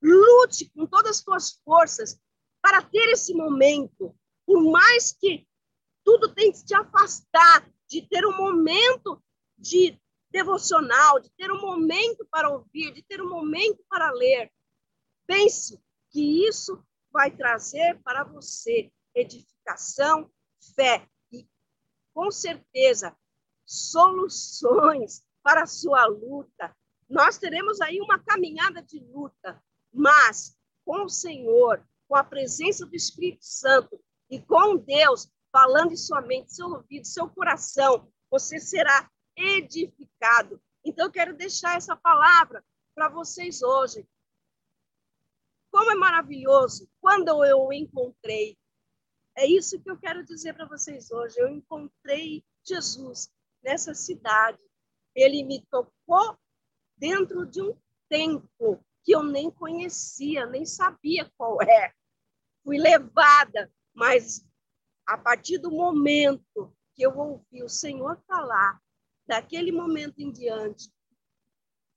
Lute 0.03 0.71
com 0.71 0.87
todas 0.87 1.11
as 1.13 1.17
suas 1.19 1.53
forças 1.65 2.21
para 2.61 2.83
ter 2.83 3.09
esse 3.11 3.35
momento. 3.35 4.15
Por 4.45 4.63
mais 4.63 5.13
que 5.13 5.47
tudo 6.05 6.35
tem 6.35 6.53
que 6.53 6.65
te 6.65 6.75
afastar 6.75 7.71
de 7.89 8.03
ter 8.09 8.27
um 8.27 8.37
momento 8.37 9.23
de 9.57 9.99
devocional, 10.31 11.21
de 11.21 11.31
ter 11.37 11.53
um 11.53 11.61
momento 11.61 12.27
para 12.31 12.49
ouvir, 12.49 12.93
de 12.93 13.03
ter 13.03 13.21
um 13.21 13.29
momento 13.29 13.85
para 13.89 14.11
ler. 14.11 14.51
Pense 15.27 15.79
que 16.11 16.47
isso 16.47 16.83
vai 17.13 17.31
trazer 17.31 18.01
para 18.03 18.25
você 18.25 18.91
edificação, 19.15 20.31
fé 20.75 21.07
e, 21.31 21.47
com 22.15 22.31
certeza, 22.31 23.17
soluções 23.73 25.25
para 25.43 25.63
a 25.63 25.67
sua 25.67 26.05
luta. 26.07 26.77
Nós 27.09 27.39
teremos 27.39 27.81
aí 27.81 28.01
uma 28.01 28.19
caminhada 28.19 28.83
de 28.83 29.01
luta, 29.01 29.63
mas 29.93 30.57
com 30.85 31.05
o 31.05 31.09
Senhor, 31.09 31.83
com 32.07 32.15
a 32.15 32.23
presença 32.23 32.85
do 32.85 32.95
Espírito 32.95 33.45
Santo 33.45 33.99
e 34.31 34.41
com 34.41 34.77
Deus 34.77 35.31
falando 35.51 35.93
em 35.93 35.97
sua 35.97 36.21
mente, 36.21 36.55
seu 36.55 36.69
ouvido, 36.69 37.07
seu 37.07 37.29
coração, 37.29 38.11
você 38.31 38.59
será 38.59 39.11
edificado. 39.37 40.61
Então, 40.85 41.07
eu 41.07 41.13
quero 41.13 41.37
deixar 41.37 41.77
essa 41.77 41.95
palavra 41.95 42.65
para 42.95 43.09
vocês 43.09 43.63
hoje. 43.63 44.07
Como 45.71 45.91
é 45.91 45.95
maravilhoso 45.95 46.89
quando 47.01 47.45
eu 47.45 47.73
encontrei. 47.73 48.59
É 49.35 49.47
isso 49.47 49.81
que 49.81 49.91
eu 49.91 49.99
quero 49.99 50.25
dizer 50.25 50.55
para 50.55 50.67
vocês 50.67 51.11
hoje. 51.11 51.39
Eu 51.39 51.49
encontrei 51.49 52.45
Jesus 52.65 53.31
nessa 53.63 53.95
cidade. 53.95 54.59
Ele 55.15 55.45
me 55.45 55.65
tocou 55.71 56.39
dentro 56.97 57.47
de 57.47 57.63
um 57.63 57.77
templo 58.09 58.85
que 59.05 59.13
eu 59.13 59.23
nem 59.23 59.51
conhecia, 59.51 60.47
nem 60.47 60.65
sabia 60.65 61.31
qual 61.37 61.61
é. 61.63 61.93
Fui 62.65 62.79
levada, 62.79 63.71
mas 63.93 64.47
a 65.07 65.19
partir 65.19 65.59
do 65.59 65.71
momento 65.71 66.75
que 66.95 67.03
eu 67.03 67.17
ouvi 67.19 67.63
o 67.63 67.69
Senhor 67.69 68.23
falar, 68.27 68.81
daquele 69.27 69.73
momento 69.73 70.19
em 70.19 70.31
diante, 70.31 70.93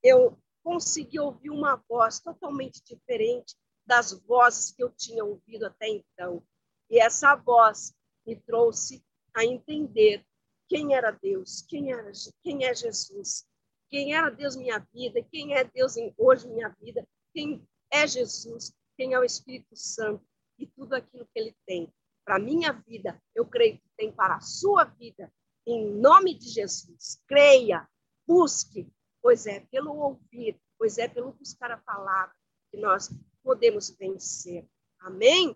eu 0.01 0.37
consegui 0.63 1.19
ouvir 1.19 1.49
uma 1.49 1.75
voz 1.87 2.19
totalmente 2.19 2.81
diferente 2.83 3.55
das 3.85 4.11
vozes 4.11 4.71
que 4.71 4.83
eu 4.83 4.89
tinha 4.89 5.23
ouvido 5.23 5.65
até 5.65 5.87
então. 5.87 6.43
E 6.89 6.99
essa 6.99 7.35
voz 7.35 7.93
me 8.25 8.35
trouxe 8.35 9.05
a 9.33 9.43
entender 9.43 10.25
quem 10.67 10.95
era 10.95 11.11
Deus, 11.11 11.61
quem 11.67 11.91
era 11.91 12.11
quem 12.43 12.65
é 12.65 12.73
Jesus, 12.73 13.45
quem 13.89 14.13
era 14.13 14.29
Deus 14.29 14.55
minha 14.55 14.79
vida, 14.93 15.21
quem 15.31 15.55
é 15.55 15.63
Deus 15.63 15.97
em 15.97 16.13
hoje 16.17 16.47
minha 16.47 16.69
vida, 16.81 17.07
quem 17.33 17.67
é 17.91 18.07
Jesus, 18.07 18.73
quem 18.97 19.13
é 19.13 19.19
o 19.19 19.23
Espírito 19.23 19.75
Santo 19.75 20.25
e 20.57 20.65
tudo 20.65 20.93
aquilo 20.93 21.25
que 21.25 21.39
ele 21.39 21.55
tem 21.65 21.93
para 22.25 22.39
minha 22.39 22.71
vida, 22.71 23.21
eu 23.35 23.45
creio 23.45 23.77
que 23.77 23.89
tem 23.95 24.11
para 24.11 24.35
a 24.37 24.41
sua 24.41 24.83
vida. 24.83 25.31
Em 25.67 25.91
nome 25.91 26.33
de 26.33 26.49
Jesus, 26.49 27.21
creia, 27.27 27.87
busque, 28.27 28.91
pois 29.21 29.45
é 29.45 29.59
pelo 29.71 29.95
ouvir, 29.95 30.59
pois 30.77 30.97
é 30.97 31.07
pelo 31.07 31.33
buscar 31.33 31.71
a 31.71 31.77
palavra 31.77 32.35
que 32.71 32.77
nós 32.77 33.09
podemos 33.43 33.89
vencer. 33.91 34.67
Amém? 34.99 35.55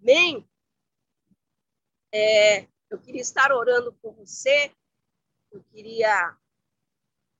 Amém? 0.00 0.48
É, 2.12 2.68
eu 2.90 2.98
queria 2.98 3.22
estar 3.22 3.52
orando 3.52 3.92
por 3.94 4.12
você. 4.14 4.74
Eu 5.52 5.62
queria, 5.64 6.36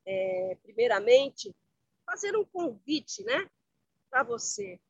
é, 0.06 0.56
primeiramente, 0.62 1.54
fazer 2.06 2.36
um 2.36 2.44
convite, 2.44 3.24
né, 3.24 3.50
para 4.08 4.22
você. 4.22 4.80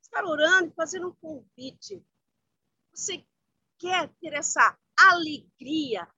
Estar 0.00 0.24
orando 0.24 0.68
e 0.68 0.74
fazer 0.74 1.04
um 1.04 1.14
convite. 1.16 2.02
Você 2.94 3.24
quer 3.78 4.08
ter 4.20 4.32
essa 4.32 4.78
alegria 4.96 6.08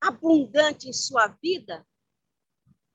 abundante 0.00 0.88
em 0.88 0.92
sua 0.92 1.26
vida? 1.26 1.86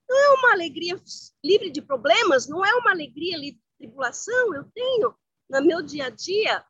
Não 0.07 0.17
é 0.17 0.39
uma 0.39 0.51
alegria 0.53 0.99
livre 1.43 1.69
de 1.69 1.81
problemas, 1.81 2.47
não 2.47 2.65
é 2.65 2.73
uma 2.73 2.91
alegria 2.91 3.37
livre 3.37 3.59
de 3.59 3.77
tribulação, 3.77 4.55
eu 4.55 4.63
tenho 4.71 5.15
no 5.49 5.61
meu 5.61 5.81
dia 5.83 6.05
a 6.05 6.09
dia, 6.09 6.65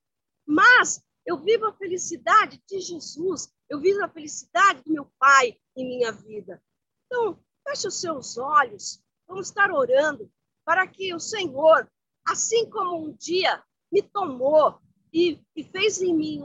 mas 0.45 1.03
eu 1.29 1.37
vivo 1.37 1.67
a 1.67 1.73
felicidade 1.73 2.59
de 2.67 2.79
Jesus, 2.79 3.53
eu 3.69 3.79
vivo 3.79 4.03
a 4.03 4.09
felicidade 4.09 4.81
do 4.81 4.91
meu 4.91 5.05
Pai 5.19 5.55
em 5.75 5.87
minha 5.87 6.11
vida. 6.11 6.59
Então, 7.05 7.39
feche 7.67 7.87
os 7.87 8.01
seus 8.01 8.35
olhos, 8.39 8.99
vamos 9.27 9.49
estar 9.49 9.71
orando 9.71 10.31
para 10.65 10.87
que 10.87 11.13
o 11.13 11.19
Senhor, 11.19 11.87
assim 12.27 12.67
como 12.67 13.05
um 13.05 13.13
dia 13.13 13.63
me 13.91 14.01
tomou 14.01 14.81
e, 15.13 15.39
e 15.55 15.63
fez 15.63 16.01
em 16.01 16.15
mim 16.15 16.41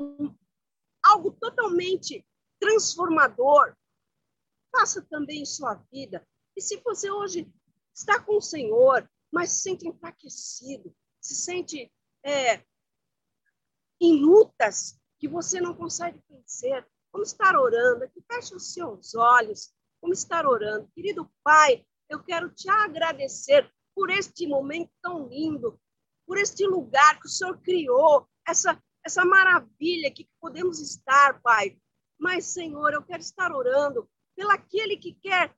algo 1.03 1.31
totalmente 1.31 2.23
transformador, 2.61 3.75
faça 4.71 5.01
também 5.01 5.41
em 5.41 5.47
sua 5.47 5.83
vida. 5.91 6.29
E 6.55 6.61
se 6.61 6.77
você 6.85 7.11
hoje 7.11 7.51
está 7.95 8.21
com 8.21 8.37
o 8.37 8.43
Senhor, 8.43 9.11
mas 9.33 9.49
se 9.49 9.61
sente 9.63 9.89
enfraquecido, 9.89 10.95
se 11.23 11.35
sente 11.35 11.91
é, 12.23 12.63
em 14.05 14.21
lutas 14.21 14.99
que 15.19 15.29
você 15.29 15.61
não 15.61 15.75
consegue 15.75 16.21
vencer, 16.29 16.87
vamos 17.13 17.31
estar 17.31 17.57
orando. 17.57 18.05
Aqui, 18.05 18.23
feche 18.31 18.55
os 18.55 18.73
seus 18.73 19.15
olhos, 19.15 19.73
vamos 20.01 20.19
estar 20.19 20.47
orando. 20.47 20.91
Querido 20.95 21.31
Pai, 21.43 21.85
eu 22.09 22.23
quero 22.23 22.51
te 22.51 22.69
agradecer 22.69 23.71
por 23.95 24.11
este 24.11 24.47
momento 24.47 24.91
tão 25.01 25.27
lindo, 25.29 25.81
por 26.27 26.37
este 26.39 26.67
lugar 26.67 27.19
que 27.21 27.27
o 27.27 27.31
Senhor 27.31 27.59
criou, 27.61 28.29
essa, 28.47 28.81
essa 29.05 29.25
maravilha 29.25 30.11
que 30.11 30.29
podemos 30.41 30.81
estar, 30.81 31.41
Pai. 31.41 31.79
Mas, 32.19 32.47
Senhor, 32.47 32.93
eu 32.93 33.03
quero 33.03 33.21
estar 33.21 33.53
orando 33.53 34.09
pelo 34.37 34.51
aquele 34.51 34.97
que 34.97 35.15
quer 35.15 35.55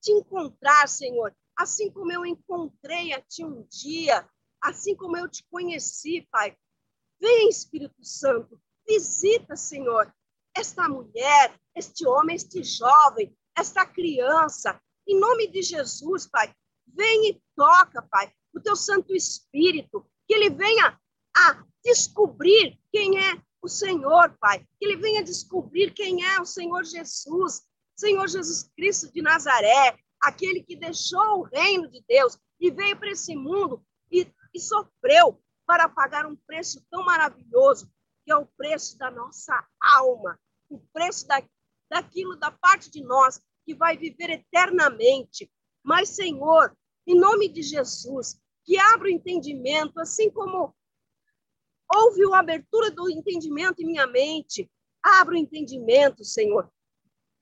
te 0.00 0.12
encontrar, 0.12 0.88
Senhor, 0.88 1.34
assim 1.56 1.90
como 1.90 2.12
eu 2.12 2.24
encontrei 2.24 3.12
a 3.12 3.20
Ti 3.20 3.44
um 3.44 3.66
dia, 3.70 4.28
assim 4.60 4.96
como 4.96 5.16
eu 5.16 5.28
te 5.28 5.44
conheci, 5.50 6.26
Pai. 6.30 6.56
Vem, 7.22 7.48
Espírito 7.48 8.04
Santo, 8.04 8.60
visita, 8.84 9.54
Senhor, 9.54 10.12
esta 10.56 10.88
mulher, 10.88 11.56
este 11.72 12.04
homem, 12.04 12.34
este 12.34 12.64
jovem, 12.64 13.32
esta 13.56 13.86
criança. 13.86 14.82
Em 15.06 15.20
nome 15.20 15.46
de 15.46 15.62
Jesus, 15.62 16.26
Pai, 16.26 16.52
vem 16.84 17.30
e 17.30 17.42
toca, 17.54 18.02
Pai, 18.02 18.32
o 18.52 18.60
teu 18.60 18.74
Santo 18.74 19.14
Espírito, 19.14 20.04
que 20.26 20.34
ele 20.34 20.50
venha 20.50 20.98
a 21.36 21.64
descobrir 21.84 22.76
quem 22.90 23.16
é 23.24 23.40
o 23.62 23.68
Senhor, 23.68 24.36
Pai. 24.40 24.66
Que 24.80 24.84
ele 24.84 24.96
venha 24.96 25.22
descobrir 25.22 25.92
quem 25.94 26.24
é 26.24 26.40
o 26.40 26.44
Senhor 26.44 26.84
Jesus, 26.84 27.62
Senhor 27.94 28.26
Jesus 28.26 28.68
Cristo 28.76 29.12
de 29.12 29.22
Nazaré, 29.22 29.96
aquele 30.20 30.60
que 30.64 30.74
deixou 30.74 31.38
o 31.38 31.42
reino 31.42 31.88
de 31.88 32.02
Deus 32.08 32.36
e 32.58 32.68
veio 32.68 32.96
para 32.96 33.12
esse 33.12 33.36
mundo 33.36 33.80
e, 34.10 34.26
e 34.52 34.58
sofreu 34.58 35.40
para 35.66 35.88
pagar 35.88 36.26
um 36.26 36.36
preço 36.36 36.84
tão 36.90 37.04
maravilhoso, 37.04 37.90
que 38.24 38.32
é 38.32 38.36
o 38.36 38.46
preço 38.46 38.98
da 38.98 39.10
nossa 39.10 39.66
alma, 39.80 40.38
o 40.68 40.78
preço 40.92 41.26
da, 41.26 41.42
daquilo 41.90 42.36
da 42.36 42.50
parte 42.50 42.90
de 42.90 43.02
nós 43.02 43.40
que 43.64 43.74
vai 43.74 43.96
viver 43.96 44.30
eternamente. 44.30 45.50
Mas, 45.82 46.10
Senhor, 46.10 46.76
em 47.06 47.18
nome 47.18 47.48
de 47.48 47.62
Jesus, 47.62 48.40
que 48.64 48.78
abra 48.78 49.08
o 49.08 49.10
entendimento, 49.10 49.98
assim 49.98 50.30
como 50.30 50.74
houve 51.92 52.24
uma 52.24 52.38
abertura 52.38 52.90
do 52.90 53.10
entendimento 53.10 53.80
em 53.82 53.86
minha 53.86 54.06
mente. 54.06 54.70
Abra 55.02 55.34
o 55.34 55.38
entendimento, 55.38 56.24
Senhor. 56.24 56.70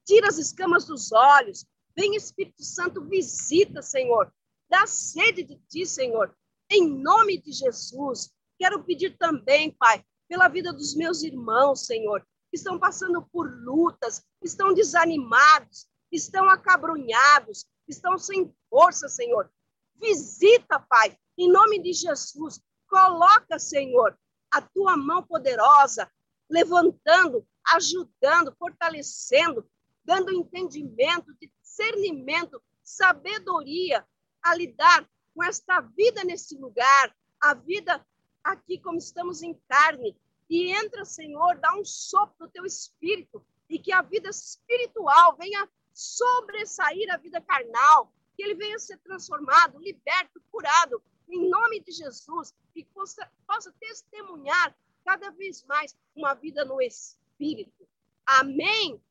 Tira 0.07 0.29
as 0.29 0.39
escamas 0.39 0.87
dos 0.87 1.13
olhos. 1.13 1.67
Vem, 1.97 2.17
Espírito 2.17 2.65
Santo, 2.65 3.05
visita, 3.05 3.83
Senhor. 3.83 4.33
Dá 4.69 4.87
sede 4.87 5.43
de 5.43 5.57
ti, 5.69 5.85
Senhor. 5.85 6.35
Em 6.71 6.89
nome 6.89 7.37
de 7.39 7.51
Jesus. 7.51 8.31
Quero 8.57 8.85
pedir 8.85 9.17
também, 9.19 9.73
Pai, 9.73 10.05
pela 10.29 10.47
vida 10.47 10.73
dos 10.73 10.95
meus 10.95 11.25
irmãos, 11.25 11.87
Senhor, 11.87 12.21
que 12.49 12.57
estão 12.57 12.79
passando 12.79 13.23
por 13.33 13.51
lutas, 13.65 14.25
estão 14.41 14.73
desanimados, 14.73 15.89
estão 16.13 16.49
acabrunhados, 16.49 17.67
estão 17.89 18.17
sem 18.17 18.55
força, 18.69 19.09
Senhor. 19.09 19.51
Visita, 19.97 20.79
Pai, 20.79 21.19
em 21.37 21.51
nome 21.51 21.83
de 21.83 21.93
Jesus. 21.93 22.61
Coloca, 22.89 23.59
Senhor, 23.59 24.17
a 24.53 24.61
tua 24.61 24.97
mão 24.97 25.25
poderosa, 25.25 26.09
levantando, 26.49 27.45
ajudando, 27.75 28.55
fortalecendo, 28.57 29.69
dando 30.05 30.33
entendimento, 30.33 31.35
discernimento, 31.41 32.63
sabedoria 32.83 34.07
a 34.43 34.55
lidar 34.55 35.09
com 35.41 35.45
esta 35.45 35.81
vida 35.81 36.23
nesse 36.23 36.55
lugar, 36.55 37.17
a 37.41 37.55
vida 37.55 38.07
aqui 38.45 38.79
como 38.79 38.99
estamos 38.99 39.43
em 39.43 39.55
carne. 39.67 40.15
E 40.51 40.71
entra, 40.71 41.03
Senhor, 41.07 41.57
dá 41.57 41.75
um 41.77 41.83
sopro 41.83 42.47
do 42.47 42.53
teu 42.53 42.67
espírito 42.67 43.43
e 43.67 43.79
que 43.79 43.91
a 43.91 44.03
vida 44.03 44.29
espiritual 44.29 45.35
venha 45.39 45.67
sobressair 45.95 47.11
a 47.11 47.17
vida 47.17 47.41
carnal, 47.41 48.13
que 48.37 48.43
ele 48.43 48.55
venha 48.55 48.79
ser 48.79 48.99
transformado, 48.99 49.79
liberto, 49.79 50.43
curado, 50.53 51.03
em 51.27 51.49
nome 51.49 51.81
de 51.81 51.93
Jesus, 51.93 52.55
e 52.77 52.85
possa, 52.85 53.27
possa 53.47 53.73
testemunhar 53.81 54.77
cada 55.07 55.31
vez 55.31 55.65
mais 55.65 55.97
uma 56.15 56.35
vida 56.35 56.67
no 56.67 56.83
Espírito. 56.83 57.89
Amém? 58.27 59.03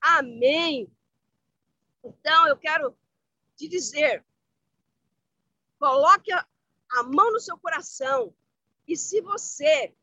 Amém. 0.00 0.90
Então, 2.02 2.48
eu 2.48 2.56
quero 2.56 2.96
te 3.54 3.68
dizer: 3.68 4.24
coloque 5.78 6.32
a, 6.32 6.46
a 6.92 7.02
mão 7.02 7.32
no 7.32 7.40
seu 7.40 7.58
coração, 7.58 8.34
e 8.86 8.96
se 8.96 9.20
você 9.20 9.94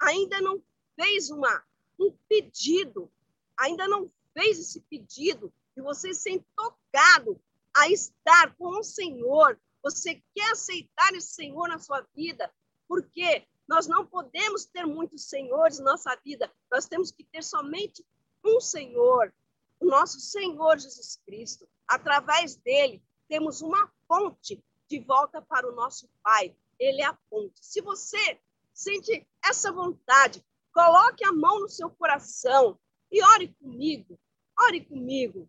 ainda 0.00 0.40
não 0.40 0.62
fez 0.94 1.30
uma, 1.30 1.64
um 1.98 2.12
pedido, 2.28 3.10
ainda 3.56 3.88
não 3.88 4.10
fez 4.34 4.58
esse 4.58 4.80
pedido, 4.82 5.52
e 5.76 5.80
você 5.80 6.12
se 6.12 6.22
sente 6.22 6.46
tocado 6.54 7.40
a 7.76 7.88
estar 7.88 8.54
com 8.56 8.78
o 8.78 8.82
Senhor, 8.82 9.58
você 9.82 10.22
quer 10.34 10.50
aceitar 10.52 11.14
esse 11.14 11.34
Senhor 11.34 11.68
na 11.68 11.78
sua 11.78 12.06
vida? 12.14 12.52
Porque 12.86 13.46
nós 13.68 13.86
não 13.86 14.06
podemos 14.06 14.64
ter 14.64 14.86
muitos 14.86 15.28
senhores 15.28 15.78
na 15.78 15.92
nossa 15.92 16.16
vida. 16.24 16.50
Nós 16.70 16.86
temos 16.86 17.12
que 17.12 17.22
ter 17.22 17.44
somente 17.44 18.04
um 18.44 18.60
Senhor, 18.60 19.32
o 19.78 19.86
nosso 19.86 20.20
Senhor 20.20 20.78
Jesus 20.78 21.20
Cristo. 21.24 21.68
Através 21.86 22.56
dele, 22.56 23.02
temos 23.28 23.60
uma 23.60 23.92
ponte 24.08 24.62
de 24.88 24.98
volta 25.00 25.42
para 25.42 25.68
o 25.68 25.74
nosso 25.74 26.08
Pai. 26.22 26.56
Ele 26.78 27.02
é 27.02 27.06
a 27.06 27.18
ponte. 27.30 27.64
Se 27.64 27.80
você 27.80 28.40
sente 28.72 29.26
essa 29.44 29.70
vontade, 29.72 30.44
coloque 30.72 31.24
a 31.24 31.32
mão 31.32 31.60
no 31.60 31.68
seu 31.68 31.90
coração 31.90 32.78
e 33.10 33.22
ore 33.22 33.54
comigo. 33.60 34.18
Ore 34.58 34.84
comigo. 34.84 35.48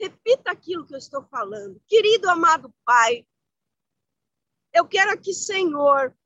Repita 0.00 0.50
aquilo 0.50 0.86
que 0.86 0.94
eu 0.94 0.98
estou 0.98 1.22
falando. 1.24 1.80
Querido 1.86 2.28
amado 2.28 2.74
Pai, 2.84 3.26
eu 4.72 4.86
quero 4.86 5.12
aqui, 5.12 5.32
Senhor, 5.32 6.16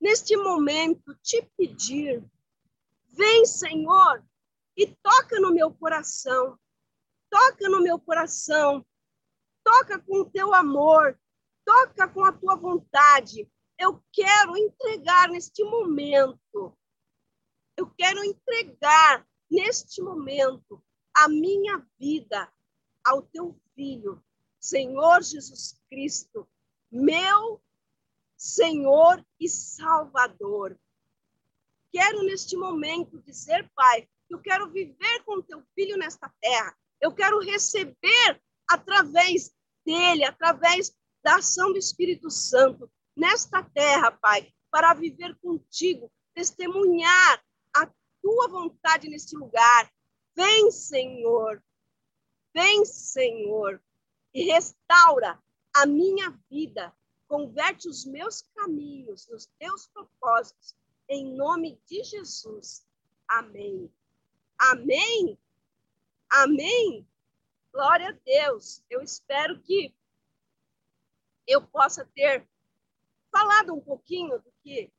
neste 0.00 0.36
momento, 0.36 1.14
te 1.22 1.40
pedir. 1.56 2.24
Vem, 3.06 3.46
Senhor, 3.46 4.24
e 4.76 4.88
toca 4.88 5.38
no 5.38 5.52
meu 5.52 5.72
coração. 5.72 6.58
Toca 7.30 7.68
no 7.68 7.80
meu 7.80 7.98
coração. 7.98 8.84
Toca 9.64 9.98
com 9.98 10.20
o 10.20 10.30
teu 10.30 10.54
amor. 10.54 11.18
Toca 11.64 12.06
com 12.06 12.24
a 12.24 12.32
tua 12.32 12.54
vontade. 12.54 13.50
Eu 13.78 14.00
quero 14.12 14.56
entregar 14.56 15.28
neste 15.30 15.64
momento. 15.64 16.76
Eu 17.76 17.90
quero 17.90 18.22
entregar 18.22 19.26
neste 19.50 20.00
momento 20.02 20.82
a 21.14 21.28
minha 21.28 21.84
vida 21.98 22.52
ao 23.04 23.22
teu 23.22 23.60
filho, 23.74 24.22
Senhor 24.60 25.22
Jesus 25.22 25.80
Cristo, 25.88 26.48
meu 26.90 27.60
Senhor 28.36 29.24
e 29.40 29.48
Salvador. 29.48 30.78
Quero 31.92 32.22
neste 32.24 32.56
momento 32.56 33.20
dizer, 33.22 33.70
Pai, 33.74 34.08
eu 34.28 34.40
quero 34.40 34.70
viver 34.70 35.22
com 35.24 35.42
teu 35.42 35.62
filho 35.74 35.96
nesta 35.96 36.32
terra. 36.40 36.76
Eu 37.00 37.12
quero 37.12 37.38
receber 37.38 38.42
através 38.68 39.54
dele, 39.84 40.24
através 40.24 40.94
da 41.22 41.36
ação 41.36 41.72
do 41.72 41.78
Espírito 41.78 42.30
Santo 42.30 42.90
nesta 43.16 43.62
terra, 43.62 44.10
Pai, 44.10 44.52
para 44.70 44.92
viver 44.94 45.36
contigo, 45.36 46.10
testemunhar 46.34 47.44
a 47.76 47.90
tua 48.20 48.48
vontade 48.48 49.08
neste 49.08 49.36
lugar. 49.36 49.90
Vem, 50.34 50.70
Senhor. 50.70 51.62
Vem, 52.52 52.84
Senhor, 52.84 53.82
e 54.32 54.44
restaura 54.44 55.38
a 55.74 55.86
minha 55.86 56.30
vida. 56.50 56.92
Converte 57.26 57.88
os 57.88 58.04
meus 58.04 58.42
caminhos 58.54 59.28
nos 59.28 59.46
teus 59.58 59.86
propósitos. 59.86 60.74
Em 61.08 61.36
nome 61.36 61.80
de 61.86 62.02
Jesus. 62.04 62.86
Amém. 63.28 63.90
Amém? 64.58 65.38
Amém? 66.30 67.06
Glória 67.74 68.10
a 68.10 68.12
Deus. 68.12 68.84
Eu 68.88 69.02
espero 69.02 69.60
que 69.60 69.92
eu 71.44 71.60
possa 71.66 72.06
ter 72.14 72.48
falado 73.32 73.74
um 73.74 73.80
pouquinho 73.80 74.38
do 74.38 74.52
que 74.62 74.92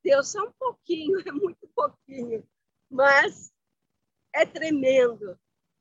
Deus 0.00 0.32
é 0.36 0.42
um 0.42 0.52
pouquinho, 0.52 1.18
é 1.26 1.32
muito 1.32 1.66
pouquinho, 1.74 2.48
mas 2.88 3.52
é 4.32 4.46
tremendo. 4.46 5.36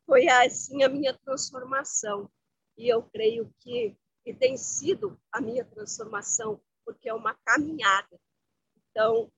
Foi 0.07 0.27
assim 0.27 0.81
a 0.81 0.89
minha 0.89 1.15
transformação. 1.19 2.31
E 2.75 2.89
eu 2.89 3.03
creio 3.03 3.53
que, 3.59 3.95
que 4.23 4.33
tem 4.33 4.57
sido 4.57 5.21
a 5.31 5.39
minha 5.39 5.63
transformação, 5.63 6.59
porque 6.83 7.07
é 7.07 7.13
uma 7.13 7.35
caminhada. 7.45 8.19
Então, 8.89 9.31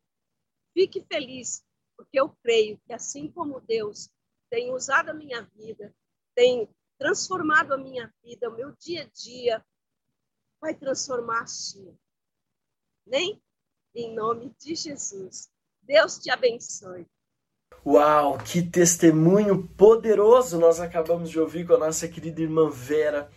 fique 0.73 1.05
feliz 1.11 1.61
porque 1.97 2.17
eu 2.17 2.29
creio 2.41 2.79
que 2.85 2.93
assim 2.93 3.29
como 3.29 3.59
Deus 3.59 4.09
tem 4.49 4.71
usado 4.71 5.09
a 5.09 5.13
minha 5.13 5.41
vida, 5.41 5.93
tem 6.37 6.69
transformado 6.99 7.73
a 7.73 7.77
minha 7.79 8.13
vida, 8.23 8.47
o 8.47 8.55
meu 8.55 8.71
dia 8.79 9.01
a 9.01 9.05
dia, 9.05 9.65
vai 10.61 10.71
transformar 10.71 11.41
a 11.41 11.47
sua. 11.47 11.95
Nem 13.07 13.41
em 13.95 14.13
nome 14.13 14.53
de 14.59 14.75
Jesus. 14.75 15.49
Deus 15.81 16.19
te 16.19 16.29
abençoe. 16.29 17.07
Uau, 17.83 18.37
que 18.37 18.61
testemunho 18.61 19.67
poderoso 19.69 20.59
nós 20.59 20.79
acabamos 20.79 21.31
de 21.31 21.39
ouvir 21.39 21.65
com 21.65 21.73
a 21.73 21.79
nossa 21.79 22.07
querida 22.07 22.39
irmã 22.39 22.69
Vera. 22.69 23.31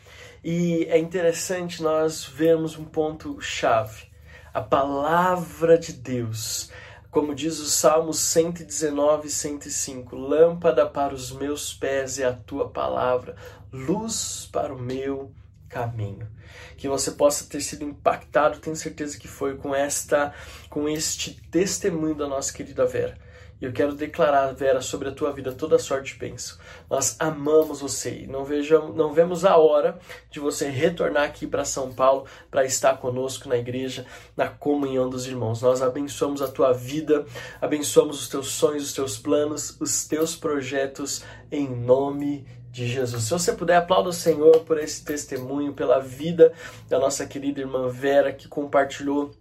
E 0.44 0.84
é 0.84 0.98
interessante 0.98 1.82
nós 1.82 2.26
vermos 2.26 2.76
um 2.76 2.84
ponto 2.84 3.40
chave. 3.40 4.10
A 4.52 4.60
palavra 4.60 5.78
de 5.78 5.94
Deus 5.94 6.70
como 7.10 7.34
diz 7.34 7.58
o 7.58 7.68
Salmo 7.68 8.12
119, 8.12 9.28
105, 9.28 10.14
lâmpada 10.16 10.86
para 10.86 11.14
os 11.14 11.32
meus 11.32 11.74
pés 11.74 12.18
é 12.18 12.24
a 12.24 12.32
tua 12.32 12.68
palavra, 12.68 13.36
luz 13.72 14.48
para 14.52 14.72
o 14.72 14.78
meu 14.78 15.32
caminho. 15.68 16.28
Que 16.76 16.88
você 16.88 17.10
possa 17.10 17.44
ter 17.44 17.60
sido 17.60 17.84
impactado, 17.84 18.58
tenho 18.58 18.76
certeza 18.76 19.18
que 19.18 19.28
foi 19.28 19.56
com 19.56 19.74
esta 19.74 20.34
com 20.68 20.88
este 20.88 21.40
testemunho 21.50 22.14
da 22.14 22.26
nossa 22.26 22.52
querida 22.52 22.86
Vera 22.86 23.29
e 23.60 23.64
eu 23.64 23.72
quero 23.72 23.94
declarar, 23.94 24.52
Vera, 24.54 24.80
sobre 24.80 25.08
a 25.08 25.12
tua 25.12 25.32
vida 25.32 25.52
toda 25.52 25.78
sorte 25.78 26.14
de 26.14 26.18
bênção. 26.18 26.56
Nós 26.88 27.14
amamos 27.18 27.80
você 27.80 28.22
e 28.22 28.26
não, 28.26 28.44
vejamos, 28.44 28.96
não 28.96 29.12
vemos 29.12 29.44
a 29.44 29.56
hora 29.56 29.98
de 30.30 30.40
você 30.40 30.68
retornar 30.68 31.24
aqui 31.24 31.46
para 31.46 31.64
São 31.64 31.92
Paulo 31.92 32.24
para 32.50 32.64
estar 32.64 32.96
conosco 32.96 33.48
na 33.48 33.58
igreja, 33.58 34.06
na 34.36 34.48
comunhão 34.48 35.10
dos 35.10 35.26
irmãos. 35.26 35.60
Nós 35.60 35.82
abençoamos 35.82 36.40
a 36.40 36.48
tua 36.48 36.72
vida, 36.72 37.26
abençoamos 37.60 38.22
os 38.22 38.28
teus 38.28 38.48
sonhos, 38.48 38.84
os 38.84 38.92
teus 38.94 39.18
planos, 39.18 39.76
os 39.78 40.06
teus 40.06 40.34
projetos 40.34 41.22
em 41.52 41.68
nome 41.68 42.46
de 42.70 42.86
Jesus. 42.86 43.24
Se 43.24 43.30
você 43.30 43.52
puder, 43.52 43.76
aplauda 43.76 44.08
o 44.08 44.12
Senhor 44.12 44.60
por 44.60 44.78
esse 44.78 45.04
testemunho, 45.04 45.74
pela 45.74 45.98
vida 45.98 46.52
da 46.88 46.98
nossa 46.98 47.26
querida 47.26 47.60
irmã 47.60 47.88
Vera 47.88 48.32
que 48.32 48.48
compartilhou 48.48 49.32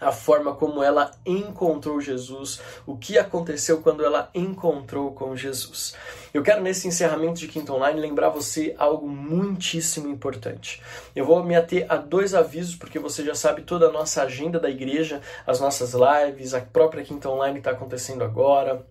a 0.00 0.10
forma 0.10 0.54
como 0.54 0.82
ela 0.82 1.10
encontrou 1.26 2.00
Jesus, 2.00 2.60
o 2.86 2.96
que 2.96 3.18
aconteceu 3.18 3.82
quando 3.82 4.04
ela 4.04 4.30
encontrou 4.34 5.12
com 5.12 5.36
Jesus. 5.36 5.94
Eu 6.32 6.42
quero 6.42 6.62
nesse 6.62 6.88
encerramento 6.88 7.40
de 7.40 7.48
Quinto 7.48 7.74
Online 7.74 8.00
lembrar 8.00 8.30
você 8.30 8.74
algo 8.78 9.08
muitíssimo 9.08 10.08
importante. 10.08 10.82
Eu 11.14 11.26
vou 11.26 11.44
me 11.44 11.54
ater 11.54 11.86
a 11.88 11.96
dois 11.96 12.34
avisos, 12.34 12.76
porque 12.76 12.98
você 12.98 13.24
já 13.24 13.34
sabe 13.34 13.62
toda 13.62 13.88
a 13.88 13.92
nossa 13.92 14.22
agenda 14.22 14.58
da 14.58 14.70
igreja, 14.70 15.20
as 15.46 15.60
nossas 15.60 15.92
lives, 15.92 16.54
a 16.54 16.60
própria 16.60 17.04
Quinto 17.04 17.28
Online 17.28 17.58
está 17.58 17.72
acontecendo 17.72 18.24
agora, 18.24 18.86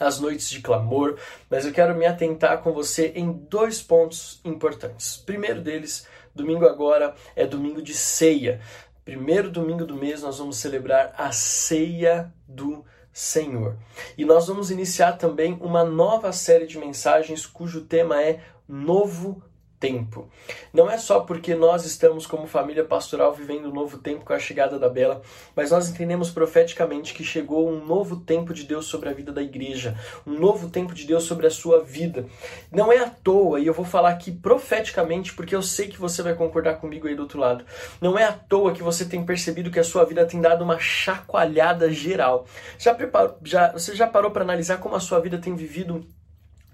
as 0.00 0.18
noites 0.18 0.50
de 0.50 0.60
clamor, 0.60 1.16
mas 1.48 1.64
eu 1.64 1.72
quero 1.72 1.94
me 1.94 2.06
atentar 2.06 2.58
com 2.58 2.72
você 2.72 3.12
em 3.14 3.30
dois 3.32 3.80
pontos 3.80 4.40
importantes. 4.44 5.16
primeiro 5.16 5.60
deles, 5.60 6.06
domingo 6.34 6.66
agora 6.66 7.14
é 7.36 7.46
domingo 7.46 7.80
de 7.80 7.94
ceia 7.94 8.60
primeiro 9.04 9.50
domingo 9.50 9.84
do 9.84 9.96
mês, 9.96 10.22
nós 10.22 10.38
vamos 10.38 10.56
celebrar 10.56 11.14
a 11.16 11.30
ceia 11.30 12.32
do 12.48 12.84
Senhor. 13.12 13.76
E 14.16 14.24
nós 14.24 14.46
vamos 14.48 14.70
iniciar 14.70 15.12
também 15.12 15.56
uma 15.60 15.84
nova 15.84 16.32
série 16.32 16.66
de 16.66 16.78
mensagens 16.78 17.46
cujo 17.46 17.82
tema 17.82 18.20
é 18.22 18.40
Novo 18.66 19.42
tempo. 19.78 20.28
Não 20.72 20.90
é 20.90 20.96
só 20.96 21.20
porque 21.20 21.54
nós 21.54 21.84
estamos 21.84 22.26
como 22.26 22.46
família 22.46 22.84
pastoral 22.84 23.32
vivendo 23.32 23.68
um 23.68 23.72
novo 23.72 23.98
tempo 23.98 24.24
com 24.24 24.32
a 24.32 24.38
chegada 24.38 24.78
da 24.78 24.88
Bela, 24.88 25.22
mas 25.54 25.70
nós 25.70 25.88
entendemos 25.88 26.30
profeticamente 26.30 27.14
que 27.14 27.24
chegou 27.24 27.68
um 27.68 27.84
novo 27.84 28.16
tempo 28.16 28.54
de 28.54 28.64
Deus 28.64 28.86
sobre 28.86 29.08
a 29.08 29.12
vida 29.12 29.32
da 29.32 29.42
igreja, 29.42 29.98
um 30.26 30.38
novo 30.38 30.70
tempo 30.70 30.94
de 30.94 31.06
Deus 31.06 31.24
sobre 31.24 31.46
a 31.46 31.50
sua 31.50 31.82
vida. 31.82 32.26
Não 32.70 32.92
é 32.92 32.98
à 32.98 33.10
toa, 33.10 33.60
e 33.60 33.66
eu 33.66 33.74
vou 33.74 33.84
falar 33.84 34.10
aqui 34.10 34.32
profeticamente 34.32 35.34
porque 35.34 35.54
eu 35.54 35.62
sei 35.62 35.88
que 35.88 36.00
você 36.00 36.22
vai 36.22 36.34
concordar 36.34 36.76
comigo 36.76 37.06
aí 37.06 37.14
do 37.14 37.22
outro 37.22 37.38
lado. 37.38 37.64
Não 38.00 38.18
é 38.18 38.24
à 38.24 38.32
toa 38.32 38.72
que 38.72 38.82
você 38.82 39.04
tem 39.04 39.24
percebido 39.24 39.70
que 39.70 39.80
a 39.80 39.84
sua 39.84 40.04
vida 40.04 40.24
tem 40.24 40.40
dado 40.40 40.64
uma 40.64 40.78
chacoalhada 40.78 41.90
geral. 41.90 42.46
Já, 42.78 42.94
preparou, 42.94 43.38
já 43.42 43.72
você 43.72 43.94
já 43.94 44.06
parou 44.06 44.30
para 44.30 44.42
analisar 44.42 44.78
como 44.78 44.94
a 44.94 45.00
sua 45.00 45.20
vida 45.20 45.38
tem 45.38 45.54
vivido 45.54 46.06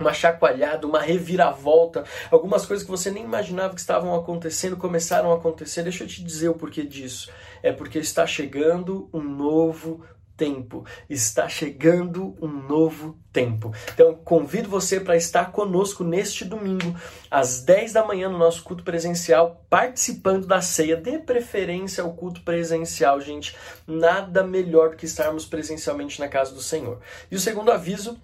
uma 0.00 0.12
chacoalhada, 0.12 0.86
uma 0.86 1.00
reviravolta, 1.00 2.04
algumas 2.30 2.66
coisas 2.66 2.84
que 2.84 2.90
você 2.90 3.10
nem 3.10 3.22
imaginava 3.22 3.74
que 3.74 3.80
estavam 3.80 4.14
acontecendo 4.14 4.76
começaram 4.76 5.32
a 5.32 5.36
acontecer. 5.36 5.82
Deixa 5.82 6.04
eu 6.04 6.08
te 6.08 6.24
dizer 6.24 6.48
o 6.48 6.54
porquê 6.54 6.82
disso. 6.82 7.30
É 7.62 7.72
porque 7.72 7.98
está 7.98 8.26
chegando 8.26 9.08
um 9.12 9.22
novo 9.22 10.02
tempo. 10.40 10.86
Está 11.08 11.50
chegando 11.50 12.34
um 12.40 12.48
novo 12.48 13.18
tempo. 13.30 13.74
Então, 13.92 14.14
convido 14.14 14.70
você 14.70 14.98
para 14.98 15.14
estar 15.14 15.52
conosco 15.52 16.02
neste 16.02 16.46
domingo, 16.46 16.98
às 17.30 17.60
10 17.60 17.92
da 17.92 18.06
manhã, 18.06 18.30
no 18.30 18.38
nosso 18.38 18.62
culto 18.62 18.82
presencial, 18.82 19.66
participando 19.68 20.46
da 20.46 20.62
ceia, 20.62 20.96
de 20.96 21.18
preferência 21.18 22.02
ao 22.02 22.14
culto 22.14 22.40
presencial, 22.40 23.20
gente. 23.20 23.54
Nada 23.86 24.42
melhor 24.42 24.90
do 24.90 24.96
que 24.96 25.04
estarmos 25.04 25.44
presencialmente 25.44 26.18
na 26.18 26.26
casa 26.26 26.54
do 26.54 26.62
Senhor. 26.62 27.00
E 27.30 27.36
o 27.36 27.40
segundo 27.40 27.70
aviso 27.70 28.18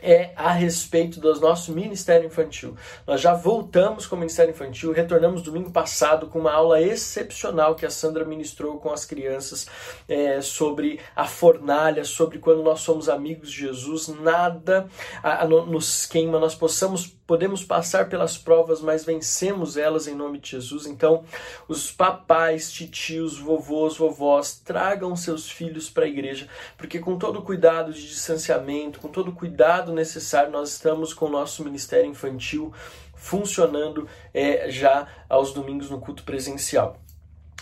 é 0.00 0.32
a 0.36 0.52
respeito 0.52 1.20
do 1.20 1.38
nosso 1.40 1.72
Ministério 1.72 2.26
Infantil. 2.26 2.76
Nós 3.06 3.20
já 3.20 3.34
voltamos 3.34 4.06
com 4.06 4.16
o 4.16 4.18
Ministério 4.18 4.52
Infantil, 4.52 4.92
retornamos 4.92 5.42
domingo 5.42 5.70
passado 5.70 6.28
com 6.28 6.38
uma 6.38 6.52
aula 6.52 6.80
excepcional 6.80 7.74
que 7.74 7.84
a 7.84 7.90
Sandra 7.90 8.24
ministrou 8.24 8.78
com 8.78 8.92
as 8.92 9.04
crianças 9.04 9.66
é, 10.08 10.40
sobre 10.40 11.00
a 11.14 11.26
fornalha, 11.26 12.04
sobre 12.04 12.38
quando 12.38 12.62
nós 12.62 12.80
somos 12.80 13.08
amigos 13.08 13.50
de 13.50 13.58
Jesus, 13.58 14.08
nada 14.08 14.88
a, 15.22 15.42
a, 15.42 15.46
nos 15.46 16.06
queima, 16.06 16.38
nós 16.38 16.54
possamos, 16.54 17.17
podemos 17.28 17.62
passar 17.62 18.08
pelas 18.08 18.38
provas, 18.38 18.80
mas 18.80 19.04
vencemos 19.04 19.76
elas 19.76 20.08
em 20.08 20.14
nome 20.14 20.38
de 20.38 20.52
Jesus. 20.52 20.86
Então, 20.86 21.24
os 21.68 21.92
papais, 21.92 22.72
titios, 22.72 23.38
vovôs, 23.38 23.98
vovós, 23.98 24.58
tragam 24.64 25.14
seus 25.14 25.50
filhos 25.50 25.90
para 25.90 26.06
a 26.06 26.08
igreja, 26.08 26.48
porque 26.78 26.98
com 26.98 27.18
todo 27.18 27.40
o 27.40 27.42
cuidado 27.42 27.92
de 27.92 28.00
distanciamento, 28.00 28.98
com 28.98 29.08
todo 29.08 29.28
o 29.28 29.34
cuidado 29.34 29.92
necessário, 29.92 30.50
nós 30.50 30.70
estamos 30.70 31.12
com 31.12 31.26
o 31.26 31.30
nosso 31.30 31.62
Ministério 31.62 32.10
Infantil 32.10 32.72
funcionando 33.14 34.08
é, 34.32 34.70
já 34.70 35.06
aos 35.28 35.52
domingos 35.52 35.90
no 35.90 36.00
culto 36.00 36.22
presencial. 36.22 36.98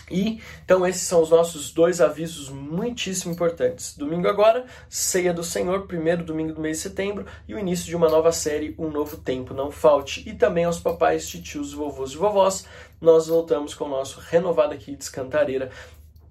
E 0.09 0.41
então 0.63 0.87
esses 0.87 1.01
são 1.01 1.21
os 1.21 1.29
nossos 1.29 1.71
dois 1.71 1.99
avisos 1.99 2.49
muitíssimo 2.49 3.33
importantes. 3.33 3.95
Domingo 3.95 4.27
agora, 4.27 4.65
ceia 4.89 5.33
do 5.33 5.43
Senhor, 5.43 5.85
primeiro 5.85 6.23
domingo 6.23 6.53
do 6.53 6.61
mês 6.61 6.77
de 6.77 6.83
setembro, 6.83 7.25
e 7.47 7.53
o 7.53 7.59
início 7.59 7.85
de 7.85 7.95
uma 7.95 8.09
nova 8.09 8.31
série, 8.31 8.73
Um 8.77 8.89
Novo 8.89 9.17
Tempo 9.17 9.53
Não 9.53 9.69
Falte. 9.69 10.27
E 10.27 10.33
também 10.33 10.63
aos 10.63 10.79
papais, 10.79 11.27
titios, 11.27 11.73
vovôs 11.73 12.11
e 12.11 12.17
vovós, 12.17 12.65
nós 13.01 13.27
voltamos 13.27 13.73
com 13.73 13.85
o 13.85 13.89
nosso 13.89 14.19
renovado 14.19 14.73
aqui 14.73 14.95
de 14.95 15.11
Cantareira 15.11 15.69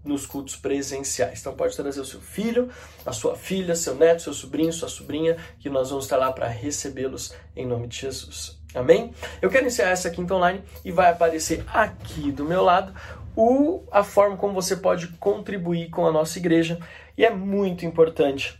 nos 0.06 0.24
cultos 0.24 0.56
presenciais. 0.56 1.40
Então 1.40 1.54
pode 1.54 1.76
trazer 1.76 2.00
o 2.00 2.04
seu 2.04 2.20
filho, 2.20 2.70
a 3.04 3.12
sua 3.12 3.36
filha, 3.36 3.74
seu 3.74 3.94
neto, 3.94 4.22
seu 4.22 4.32
sobrinho, 4.32 4.72
sua 4.72 4.88
sobrinha, 4.88 5.36
que 5.58 5.68
nós 5.68 5.90
vamos 5.90 6.04
estar 6.04 6.16
lá 6.16 6.32
para 6.32 6.46
recebê-los 6.46 7.34
em 7.54 7.66
nome 7.66 7.88
de 7.88 7.98
Jesus. 7.98 8.56
Amém? 8.74 9.12
Eu 9.40 9.50
quero 9.50 9.64
iniciar 9.64 9.88
essa 9.88 10.10
quinta 10.10 10.34
online 10.34 10.62
e 10.84 10.92
vai 10.92 11.10
aparecer 11.10 11.64
aqui 11.72 12.30
do 12.30 12.44
meu 12.44 12.62
lado 12.62 12.94
o, 13.36 13.84
a 13.92 14.02
forma 14.02 14.36
como 14.36 14.54
você 14.54 14.74
pode 14.74 15.08
contribuir 15.18 15.90
com 15.90 16.06
a 16.06 16.12
nossa 16.12 16.38
igreja. 16.38 16.80
E 17.16 17.24
é 17.24 17.30
muito 17.30 17.84
importante 17.84 18.58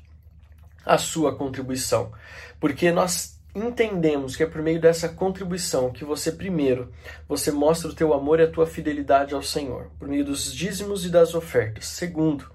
a 0.84 0.98
sua 0.98 1.34
contribuição, 1.34 2.12
porque 2.60 2.92
nós 2.92 3.40
entendemos 3.54 4.36
que 4.36 4.42
é 4.42 4.46
por 4.46 4.62
meio 4.62 4.78
dessa 4.78 5.08
contribuição 5.08 5.90
que 5.90 6.04
você 6.04 6.30
primeiro 6.30 6.92
você 7.26 7.50
mostra 7.50 7.90
o 7.90 7.94
teu 7.94 8.12
amor 8.12 8.38
e 8.38 8.42
a 8.42 8.50
tua 8.50 8.66
fidelidade 8.66 9.34
ao 9.34 9.42
Senhor, 9.42 9.90
por 9.98 10.06
meio 10.06 10.24
dos 10.24 10.52
dízimos 10.52 11.06
e 11.06 11.08
das 11.08 11.34
ofertas. 11.34 11.86
Segundo, 11.86 12.48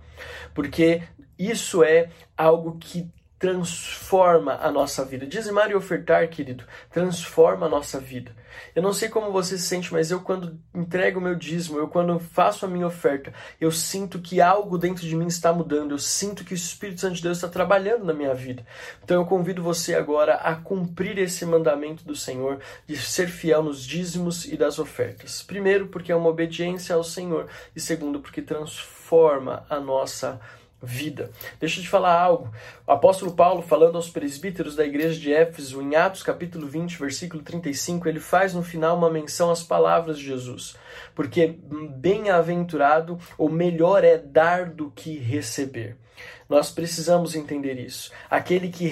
porque 0.53 1.01
isso 1.37 1.83
é 1.83 2.09
algo 2.37 2.77
que 2.77 3.09
transforma 3.39 4.53
a 4.61 4.71
nossa 4.71 5.03
vida. 5.03 5.25
Dizimar 5.25 5.71
e 5.71 5.75
ofertar, 5.75 6.27
querido, 6.29 6.63
transforma 6.91 7.65
a 7.65 7.69
nossa 7.69 7.99
vida. 7.99 8.31
Eu 8.75 8.81
não 8.81 8.93
sei 8.93 9.09
como 9.09 9.31
você 9.31 9.57
se 9.57 9.65
sente, 9.65 9.91
mas 9.91 10.11
eu 10.11 10.21
quando 10.21 10.59
entrego 10.73 11.19
o 11.19 11.21
meu 11.21 11.35
dízimo, 11.35 11.77
eu 11.77 11.87
quando 11.87 12.19
faço 12.19 12.65
a 12.65 12.69
minha 12.69 12.87
oferta, 12.87 13.33
eu 13.59 13.71
sinto 13.71 14.19
que 14.19 14.41
algo 14.41 14.77
dentro 14.77 15.05
de 15.05 15.15
mim 15.15 15.27
está 15.27 15.51
mudando, 15.51 15.91
eu 15.91 15.99
sinto 15.99 16.43
que 16.43 16.53
o 16.53 16.55
Espírito 16.55 17.01
Santo 17.01 17.15
de 17.15 17.23
Deus 17.23 17.37
está 17.37 17.47
trabalhando 17.47 18.05
na 18.05 18.13
minha 18.13 18.33
vida. 18.33 18.65
Então 19.03 19.17
eu 19.17 19.25
convido 19.25 19.61
você 19.61 19.95
agora 19.95 20.35
a 20.35 20.55
cumprir 20.55 21.17
esse 21.17 21.45
mandamento 21.45 22.05
do 22.05 22.15
Senhor 22.15 22.59
de 22.87 22.95
ser 22.97 23.27
fiel 23.27 23.63
nos 23.63 23.83
dízimos 23.83 24.45
e 24.45 24.55
das 24.55 24.79
ofertas. 24.79 25.41
Primeiro, 25.43 25.87
porque 25.87 26.11
é 26.11 26.15
uma 26.15 26.29
obediência 26.29 26.95
ao 26.95 27.03
Senhor, 27.03 27.47
e 27.75 27.79
segundo, 27.79 28.19
porque 28.19 28.41
transforma 28.41 29.65
a 29.69 29.79
nossa 29.79 30.33
vida 30.33 30.60
vida. 30.81 31.31
Deixa 31.59 31.79
eu 31.79 31.83
te 31.83 31.89
falar 31.89 32.19
algo. 32.19 32.51
O 32.87 32.91
apóstolo 32.91 33.33
Paulo, 33.33 33.61
falando 33.61 33.95
aos 33.95 34.09
presbíteros 34.09 34.75
da 34.75 34.85
igreja 34.85 35.19
de 35.19 35.33
Éfeso, 35.33 35.81
em 35.81 35.95
Atos 35.95 36.23
capítulo 36.23 36.67
20, 36.67 36.97
versículo 36.97 37.43
35, 37.43 38.07
ele 38.07 38.19
faz 38.19 38.53
no 38.53 38.63
final 38.63 38.97
uma 38.97 39.09
menção 39.09 39.51
às 39.51 39.63
palavras 39.63 40.17
de 40.17 40.25
Jesus. 40.25 40.75
Porque 41.13 41.59
bem-aventurado, 41.97 43.19
ou 43.37 43.49
melhor 43.49 44.03
é 44.03 44.17
dar 44.17 44.71
do 44.71 44.89
que 44.91 45.17
receber. 45.17 45.97
Nós 46.49 46.71
precisamos 46.71 47.35
entender 47.35 47.79
isso. 47.79 48.11
Aquele 48.29 48.69
que 48.69 48.85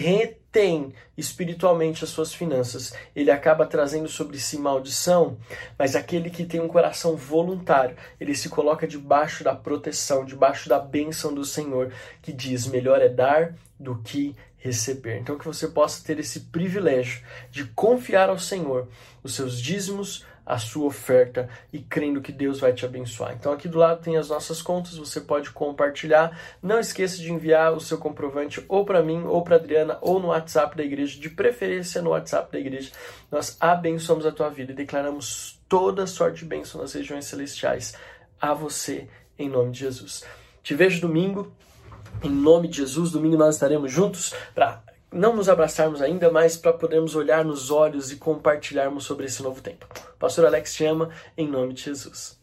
retém 0.50 0.94
espiritualmente 1.16 2.04
as 2.04 2.10
suas 2.10 2.34
finanças, 2.34 2.94
ele 3.16 3.30
acaba 3.30 3.66
trazendo 3.66 4.08
sobre 4.08 4.40
si 4.40 4.58
maldição, 4.58 5.38
mas 5.78 5.96
aquele 5.96 6.30
que 6.30 6.46
tem 6.46 6.60
um 6.60 6.68
coração 6.68 7.16
voluntário, 7.16 7.96
ele 8.20 8.36
se 8.36 8.50
coloca 8.50 8.88
debaixo 8.88 9.44
da 9.44 9.56
proteção, 9.56 10.26
debaixo 10.26 10.68
da 10.68 10.80
bênção 10.80 11.34
do 11.34 11.46
Senhor, 11.46 11.94
que 12.22 12.34
diz: 12.34 12.66
melhor 12.66 13.02
é 13.02 13.10
dar 13.10 13.54
do 13.80 13.96
que 13.98 14.36
receber. 14.58 15.20
Então, 15.20 15.38
que 15.38 15.46
você 15.46 15.68
possa 15.68 16.04
ter 16.04 16.20
esse 16.20 16.42
privilégio 16.42 17.24
de 17.50 17.66
confiar 17.66 18.30
ao 18.30 18.40
Senhor 18.40 18.88
os 19.24 19.36
seus 19.36 19.60
dízimos, 19.62 20.26
a 20.50 20.58
sua 20.58 20.88
oferta 20.88 21.48
e 21.72 21.78
crendo 21.78 22.22
que 22.22 22.32
Deus 22.32 22.60
vai 22.60 22.74
te 22.74 22.84
abençoar. 22.84 23.36
Então 23.40 23.54
aqui 23.54 23.68
do 23.68 23.78
lado 23.78 24.02
tem 24.02 24.18
as 24.18 24.30
nossas 24.30 24.64
contas, 24.64 24.98
você 24.98 25.22
pode 25.22 25.52
compartilhar. 25.52 26.36
Não 26.60 26.80
esqueça 26.80 27.18
de 27.18 27.32
enviar 27.32 27.72
o 27.72 27.80
seu 27.80 28.00
comprovante 28.00 28.66
ou 28.68 28.84
para 28.84 29.04
mim 29.04 29.26
ou 29.26 29.44
para 29.44 29.58
Adriana 29.58 30.00
ou 30.02 30.20
no 30.20 30.30
WhatsApp 30.30 30.76
da 30.76 30.84
igreja, 30.84 31.20
de 31.20 31.30
preferência 31.30 32.02
no 32.02 32.10
WhatsApp 32.10 32.52
da 32.52 32.60
igreja. 32.60 32.92
Nós 33.32 33.56
abençoamos 33.60 34.26
a 34.26 34.32
tua 34.32 34.50
vida 34.50 34.72
e 34.72 34.76
declaramos 34.76 35.62
toda 35.70 36.08
sorte 36.08 36.40
de 36.40 36.46
bênção 36.46 36.82
nas 36.82 36.94
regiões 36.94 37.26
celestiais 37.26 37.94
a 38.42 38.52
você 38.52 39.08
em 39.38 39.48
nome 39.48 39.72
de 39.72 39.82
Jesus. 39.82 40.26
Te 40.64 40.74
vejo 40.74 41.00
domingo. 41.00 41.54
Em 42.24 42.30
nome 42.30 42.68
de 42.68 42.78
Jesus, 42.78 43.12
domingo 43.12 43.38
nós 43.38 43.54
estaremos 43.54 43.92
juntos 43.92 44.34
para 44.56 44.82
não 45.12 45.36
nos 45.36 45.50
abraçarmos 45.50 46.02
ainda, 46.02 46.32
mas 46.32 46.56
para 46.56 46.74
podermos 46.74 47.16
olhar 47.16 47.44
nos 47.44 47.72
olhos 47.72 48.12
e 48.12 48.16
compartilharmos 48.16 49.04
sobre 49.04 49.26
esse 49.26 49.44
novo 49.44 49.62
tempo. 49.62 49.86
Pastor 50.18 50.46
Alex 50.46 50.74
te 50.74 50.86
ama, 50.86 51.10
em 51.38 51.48
nome 51.48 51.74
de 51.74 51.84
Jesus. 51.84 52.39